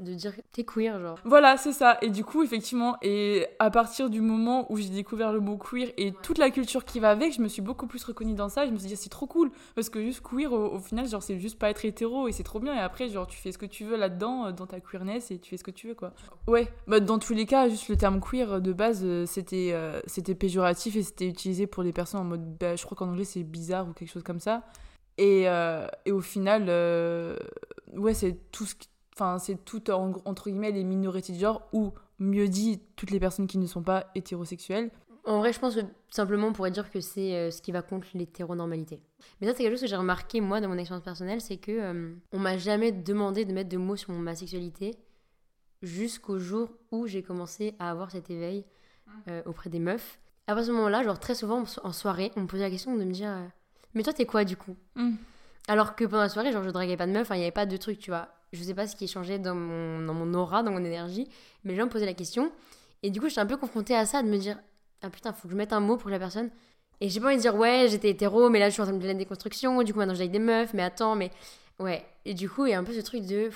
[0.01, 1.18] de dire t'es queer, genre.
[1.24, 1.99] Voilà, c'est ça.
[2.03, 5.89] Et du coup, effectivement, et à partir du moment où j'ai découvert le mot queer
[5.97, 8.64] et toute la culture qui va avec, je me suis beaucoup plus reconnue dans ça.
[8.64, 9.51] Je me suis dit, c'est trop cool.
[9.74, 12.61] Parce que juste queer, au, final, genre, c'est juste pas être hétéro et c'est trop
[12.61, 12.74] bien.
[12.74, 15.39] Et après, genre, tu fais ce que tu veux là-dedans, euh, dans ta queerness, et
[15.39, 16.12] tu fais ce que tu veux, quoi.
[16.47, 19.74] Ouais, bah, dans tous les cas, juste le terme queer, euh, de base, euh, c'était
[20.07, 23.24] c'était péjoratif et c'était utilisé pour des personnes en mode, bah, je crois qu'en anglais,
[23.24, 24.62] c'est bizarre ou quelque chose comme ça.
[25.16, 25.47] Et,
[26.05, 26.68] et au final,
[27.97, 28.74] ouais, c'est tout ce
[29.18, 33.49] Enfin, c'est tout entre guillemets les minorités de genre ou mieux dit toutes les personnes
[33.49, 34.93] qui ne sont pas hétérosexuelles.
[35.24, 37.82] En vrai, je pense que simplement on pourrait dire que c'est euh, ce qui va
[37.82, 39.03] contre l'hétéronormalité.
[39.41, 41.72] Mais ça, c'est quelque chose que j'ai remarqué moi dans mon expérience personnelle, c'est que
[41.72, 44.95] euh, on m'a jamais demandé de mettre de mots sur ma sexualité
[45.82, 48.64] jusqu'au jour où j'ai commencé à avoir cet éveil
[49.26, 50.20] euh, auprès des meufs.
[50.47, 53.12] À ce moment-là, genre très souvent en soirée, on me posait la question de me
[53.12, 53.36] dire
[53.95, 54.76] Mais toi, t'es quoi du coup?
[54.95, 55.16] Mmh.
[55.68, 57.66] Alors que pendant la soirée, genre, je draguais pas de meuf, il n'y avait pas
[57.66, 58.28] de truc, tu vois.
[58.52, 61.28] je sais pas ce qui changé dans mon, dans mon aura, dans mon énergie,
[61.62, 62.50] mais les gens me posaient la question.
[63.02, 64.58] Et du coup, j'étais un peu confrontée à ça, de me dire
[65.02, 66.50] Ah putain, faut que je mette un mot pour la personne.
[67.00, 68.94] Et j'ai pas envie de dire Ouais, j'étais hétéro, mais là je suis en train
[68.94, 71.30] de faire une déconstruction, du coup maintenant j'ai des meufs, mais attends, mais.
[71.78, 72.04] Ouais.
[72.24, 73.50] Et du coup, il y a un peu ce truc de.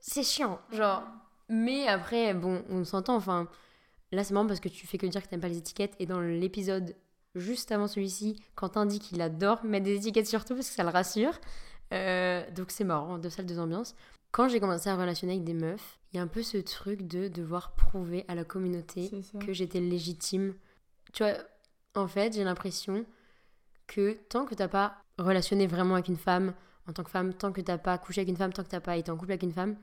[0.00, 0.60] C'est chiant.
[0.70, 1.02] Genre.
[1.48, 3.48] Mais après, bon, on s'entend, enfin.
[4.12, 5.94] Là, c'est marrant parce que tu fais que dire que t'aimes pas les étiquettes.
[5.98, 6.94] Et dans l'épisode
[7.34, 10.82] juste avant celui-ci, Quentin dit qu'il adore mettre des étiquettes sur tout parce que ça
[10.82, 11.38] le rassure.
[11.92, 13.94] Euh, donc c'est marrant, deux salles, deux ambiances.
[14.30, 17.06] Quand j'ai commencé à relationner avec des meufs, il y a un peu ce truc
[17.06, 19.10] de devoir prouver à la communauté
[19.44, 20.54] que j'étais légitime.
[21.12, 21.34] Tu vois,
[21.94, 23.04] en fait, j'ai l'impression
[23.86, 26.54] que tant que t'as pas relationné vraiment avec une femme
[26.88, 28.80] en tant que femme, tant que t'as pas couché avec une femme, tant que t'as
[28.80, 29.76] pas été en couple avec une femme,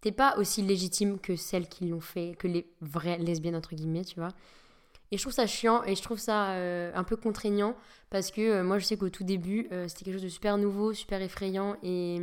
[0.00, 4.04] t'es pas aussi légitime que celles qui l'ont fait, que les vraies lesbiennes entre guillemets,
[4.04, 4.32] tu vois.
[5.10, 7.74] Et je trouve ça chiant et je trouve ça euh, un peu contraignant
[8.10, 10.58] parce que euh, moi je sais qu'au tout début euh, c'était quelque chose de super
[10.58, 12.18] nouveau, super effrayant et,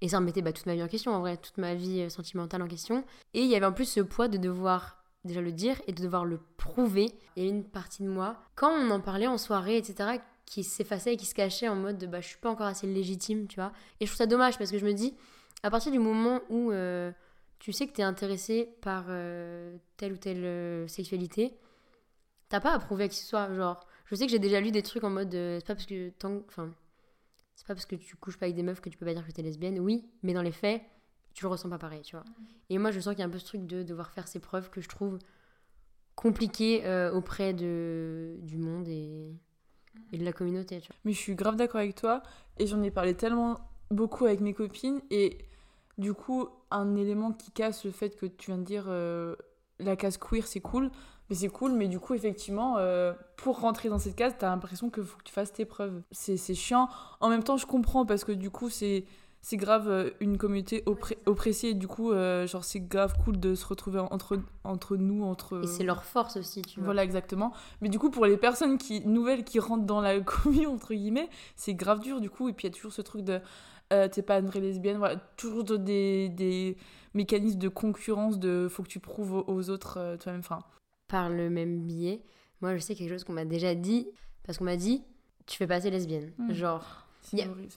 [0.00, 2.62] et ça remettait bah, toute ma vie en question en vrai, toute ma vie sentimentale
[2.62, 3.04] en question.
[3.34, 6.02] Et il y avait en plus ce poids de devoir déjà le dire et de
[6.02, 7.12] devoir le prouver.
[7.36, 10.62] Il y a une partie de moi, quand on en parlait en soirée, etc., qui
[10.62, 13.48] s'effaçait et qui se cachait en mode de, bah je suis pas encore assez légitime,
[13.48, 13.72] tu vois.
[13.98, 15.14] Et je trouve ça dommage parce que je me dis,
[15.64, 16.70] à partir du moment où
[17.58, 19.06] tu sais que tu es intéressé par
[19.96, 21.58] telle ou telle sexualité,
[22.48, 23.52] T'as pas à prouver à qui que ce soit.
[23.54, 25.34] Genre, je sais que j'ai déjà lu des trucs en mode.
[25.34, 26.10] Euh, c'est pas parce que.
[26.10, 26.72] Tant, enfin,
[27.54, 29.26] c'est pas parce que tu couches pas avec des meufs que tu peux pas dire
[29.26, 29.80] que t'es lesbienne.
[29.80, 30.82] Oui, mais dans les faits,
[31.34, 32.24] tu le ressens pas pareil, tu vois.
[32.24, 32.44] Mm.
[32.70, 34.38] Et moi, je sens qu'il y a un peu ce truc de devoir faire ses
[34.38, 35.18] preuves que je trouve
[36.14, 39.34] compliqué euh, auprès de, du monde et,
[40.12, 40.96] et de la communauté, tu vois.
[41.04, 42.22] Mais je suis grave d'accord avec toi.
[42.58, 43.58] Et j'en ai parlé tellement
[43.90, 45.00] beaucoup avec mes copines.
[45.10, 45.38] Et
[45.98, 48.84] du coup, un élément qui casse le fait que tu viens de dire.
[48.88, 49.34] Euh,
[49.78, 50.90] la case queer, c'est cool
[51.28, 54.90] mais c'est cool, mais du coup, effectivement, euh, pour rentrer dans cette case, t'as l'impression
[54.90, 56.02] qu'il faut que tu fasses tes preuves.
[56.12, 56.88] C'est chiant.
[57.20, 59.04] En même temps, je comprends parce que du coup, c'est
[59.42, 60.82] c'est grave euh, une communauté
[61.26, 65.22] oppressée et du coup euh, genre c'est grave cool de se retrouver entre entre nous
[65.22, 68.38] entre et c'est leur force aussi tu vois voilà exactement mais du coup pour les
[68.38, 72.48] personnes qui nouvelles qui rentrent dans la commune entre guillemets c'est grave dur du coup
[72.48, 73.40] et puis il y a toujours ce truc de
[74.08, 76.76] t'es pas une vraie lesbienne voilà toujours des, des
[77.14, 80.58] mécanismes de concurrence de faut que tu prouves aux, autres toi-même enfin
[81.08, 82.22] par le même biais.
[82.60, 84.08] Moi, je sais quelque chose qu'on m'a déjà dit,
[84.44, 85.02] parce qu'on m'a dit,
[85.46, 86.32] tu fais passer lesbienne.
[86.38, 86.52] Hmm.
[86.52, 87.06] Genre.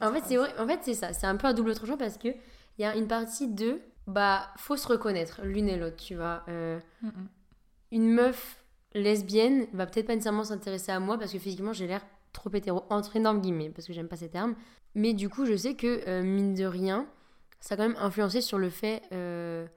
[0.01, 1.13] en, fait, c'est en fait, c'est ça.
[1.13, 3.80] C'est un peu un double tranchant parce que il y a une partie de.
[4.07, 6.43] Bah, faut se reconnaître l'une et l'autre, tu vois.
[6.47, 7.27] Euh, hmm, hmm.
[7.91, 8.63] Une meuf
[8.95, 12.01] lesbienne va peut-être pas nécessairement s'intéresser à moi parce que physiquement, j'ai l'air
[12.34, 14.55] trop hétéro, entre énormes guillemets, parce que j'aime pas ces termes.
[14.95, 17.07] Mais du coup, je sais que, euh, mine de rien,
[17.59, 19.03] ça a quand même influencé sur le fait.
[19.11, 19.67] Euh,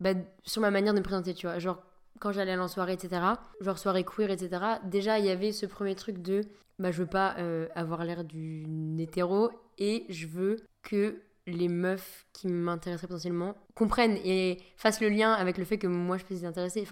[0.00, 0.12] bah,
[0.44, 1.58] sur ma manière de me présenter, tu vois.
[1.58, 1.82] Genre,
[2.20, 3.22] quand j'allais en soirée, etc.,
[3.60, 4.50] genre soirée queer, etc.,
[4.84, 6.42] déjà il y avait ce premier truc de
[6.78, 12.26] bah, je veux pas euh, avoir l'air d'une hétéro et je veux que les meufs
[12.32, 16.34] qui m'intéresseraient potentiellement comprennent et fassent le lien avec le fait que moi je peux
[16.34, 16.86] les intéresser.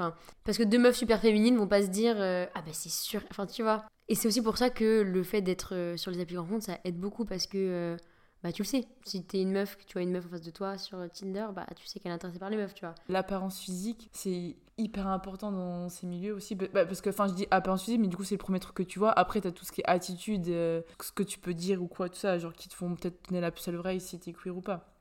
[0.45, 3.21] Parce que deux meufs super féminines vont pas se dire euh, ah bah c'est sûr.
[3.31, 3.85] Enfin, tu vois.
[4.09, 6.79] Et c'est aussi pour ça que le fait d'être euh, sur les applis rencontres ça
[6.85, 7.97] aide beaucoup parce que
[8.45, 8.85] bah tu le sais.
[9.07, 11.47] Si t'es une meuf, que tu vois une meuf en face de toi sur Tinder,
[11.57, 12.95] bah tu sais qu'elle est intéressée par les meufs, tu vois.
[13.09, 16.55] L'apparence physique, c'est hyper important dans ces milieux aussi.
[16.55, 18.77] Bah, parce que, enfin, je dis apparence physique, mais du coup, c'est le premier truc
[18.77, 19.13] que tu vois.
[19.13, 22.11] Après, t'as tout ce qui est attitude, euh, ce que tu peux dire ou quoi,
[22.11, 24.55] tout ça, genre qui te font peut-être donner la puce à l'oreille si t'es queer
[24.55, 24.95] ou pas.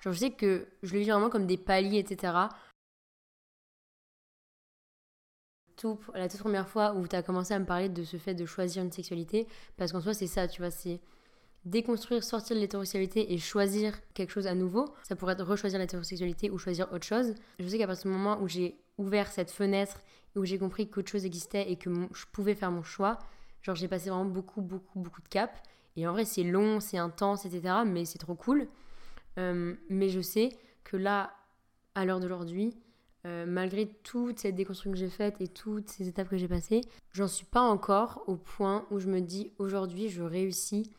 [0.00, 2.32] Genre, je sais que je le vis vraiment comme des paliers, etc.
[5.76, 8.34] Tout, la toute première fois où tu as commencé à me parler de ce fait
[8.34, 9.46] de choisir une sexualité,
[9.76, 11.00] parce qu'en soi, c'est ça, tu vois, c'est
[11.64, 14.94] déconstruire, sortir de l'hétérosexualité et choisir quelque chose à nouveau.
[15.08, 17.34] Ça pourrait être rechoisir l'hétérosexualité ou choisir autre chose.
[17.58, 20.00] Je sais qu'à partir du moment où j'ai ouvert cette fenêtre
[20.34, 23.18] et où j'ai compris qu'autre chose existait et que je pouvais faire mon choix,
[23.62, 25.58] genre j'ai passé vraiment beaucoup, beaucoup, beaucoup de caps.
[25.96, 27.76] Et en vrai, c'est long, c'est intense, etc.
[27.86, 28.66] Mais c'est trop cool.
[29.38, 30.50] Euh, mais je sais
[30.82, 31.32] que là,
[31.94, 32.76] à l'heure d'aujourd'hui,
[33.26, 36.82] euh, malgré toute cette déconstruction que j'ai faite et toutes ces étapes que j'ai passées,
[37.12, 40.90] j'en suis pas encore au point où je me dis aujourd'hui, je réussis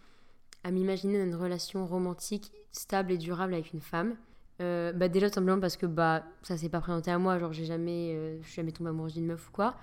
[0.66, 4.16] à m'imaginer une relation romantique stable et durable avec une femme.
[4.62, 7.52] Euh, bah déjà tout simplement parce que bah ça s'est pas présenté à moi genre
[7.52, 9.76] j'ai jamais euh, je suis jamais tombée amoureuse d'une meuf ou quoi.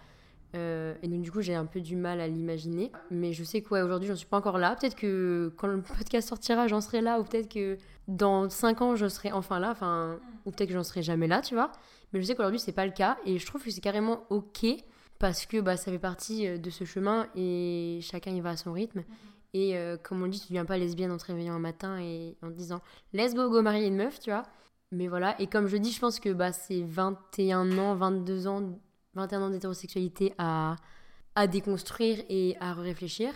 [0.56, 2.90] Euh, et donc du coup j'ai un peu du mal à l'imaginer.
[3.12, 4.74] Mais je sais que ouais, aujourd'hui j'en suis pas encore là.
[4.74, 7.78] Peut-être que quand le podcast sortira j'en serai là ou peut-être que
[8.08, 11.42] dans 5 ans je serai enfin là enfin ou peut-être que j'en serai jamais là
[11.42, 11.70] tu vois.
[12.12, 13.18] Mais je sais qu'aujourd'hui c'est pas le cas.
[13.24, 14.66] Et je trouve que c'est carrément ok
[15.20, 18.72] parce que bah ça fait partie de ce chemin et chacun y va à son
[18.72, 19.04] rythme
[19.54, 22.36] et euh, comme on dit, tu deviens pas lesbienne en te réveillant un matin et
[22.42, 22.80] en te disant
[23.12, 24.44] let's go, go marier une meuf, tu vois.
[24.92, 28.78] Mais voilà, et comme je dis, je pense que bah, c'est 21 ans, 22 ans,
[29.14, 30.76] 21 ans d'hétérosexualité à,
[31.34, 33.32] à déconstruire et à réfléchir.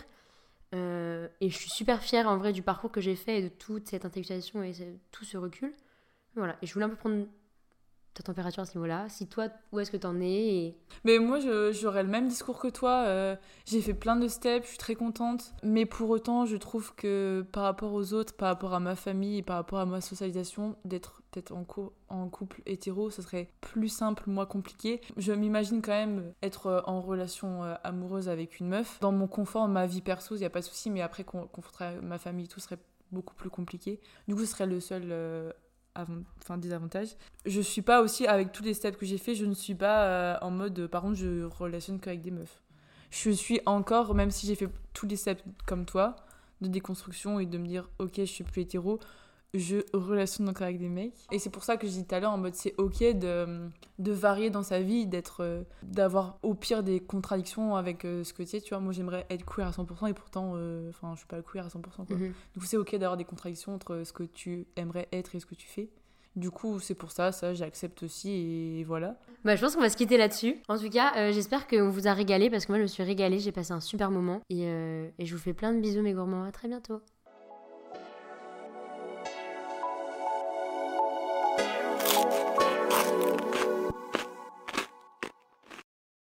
[0.75, 3.47] Euh, et je suis super fière en vrai du parcours que j'ai fait et de
[3.47, 4.73] toute cette intellectualisation et
[5.11, 5.73] tout ce recul.
[6.35, 7.25] Voilà, et je voulais un peu prendre
[8.17, 9.07] ta température à ce niveau-là.
[9.09, 10.75] Si toi, où est-ce que t'en es.
[11.03, 11.39] Mais moi,
[11.71, 13.03] j'aurais le même discours que toi.
[13.05, 15.53] Euh, j'ai fait plein de steps, je suis très contente.
[15.63, 19.37] Mais pour autant, je trouve que par rapport aux autres, par rapport à ma famille
[19.37, 24.23] et par rapport à ma socialisation, d'être peut-être en, couple hétéro, ça serait plus simple,
[24.27, 25.01] moins compliqué.
[25.17, 28.99] Je m'imagine quand même être euh, en relation euh, amoureuse avec une meuf.
[28.99, 31.99] Dans mon confort, ma vie perso, il n'y a pas de souci, mais après, confronter
[32.01, 32.79] ma famille, tout serait
[33.11, 33.99] beaucoup plus compliqué.
[34.27, 35.53] Du coup, ce serait le seul
[36.41, 37.09] enfin désavantage.
[37.45, 40.03] Je suis pas aussi avec tous les steps que j'ai fait, je ne suis pas
[40.03, 42.61] euh, en mode par contre je relationne qu'avec des meufs.
[43.09, 46.15] Je suis encore même si j'ai fait tous les steps comme toi
[46.61, 48.99] de déconstruction et de me dire OK, je suis plus hétéro,
[49.53, 51.13] je relationne encore avec des mecs.
[51.31, 53.69] Et c'est pour ça que j'ai dit tout à l'heure en mode c'est ok de,
[53.99, 58.33] de varier dans sa vie, d'être, euh, d'avoir au pire des contradictions avec euh, ce
[58.33, 58.61] que tu es.
[58.61, 60.51] Tu vois, moi j'aimerais être queer à 100% et pourtant,
[60.89, 61.81] enfin, je suis pas queer à 100%.
[61.81, 62.17] Quoi.
[62.17, 65.45] Du coup, c'est ok d'avoir des contradictions entre ce que tu aimerais être et ce
[65.45, 65.89] que tu fais.
[66.35, 69.17] Du coup, c'est pour ça, ça j'accepte aussi et voilà.
[69.43, 70.61] Bah, je pense qu'on va se quitter là-dessus.
[70.67, 73.01] En tout cas, euh, j'espère qu'on vous a régalé parce que moi je me suis
[73.01, 76.13] régalée, j'ai passé un super moment et, et je vous fais plein de bisous mes
[76.13, 77.01] gourmands, à très bientôt.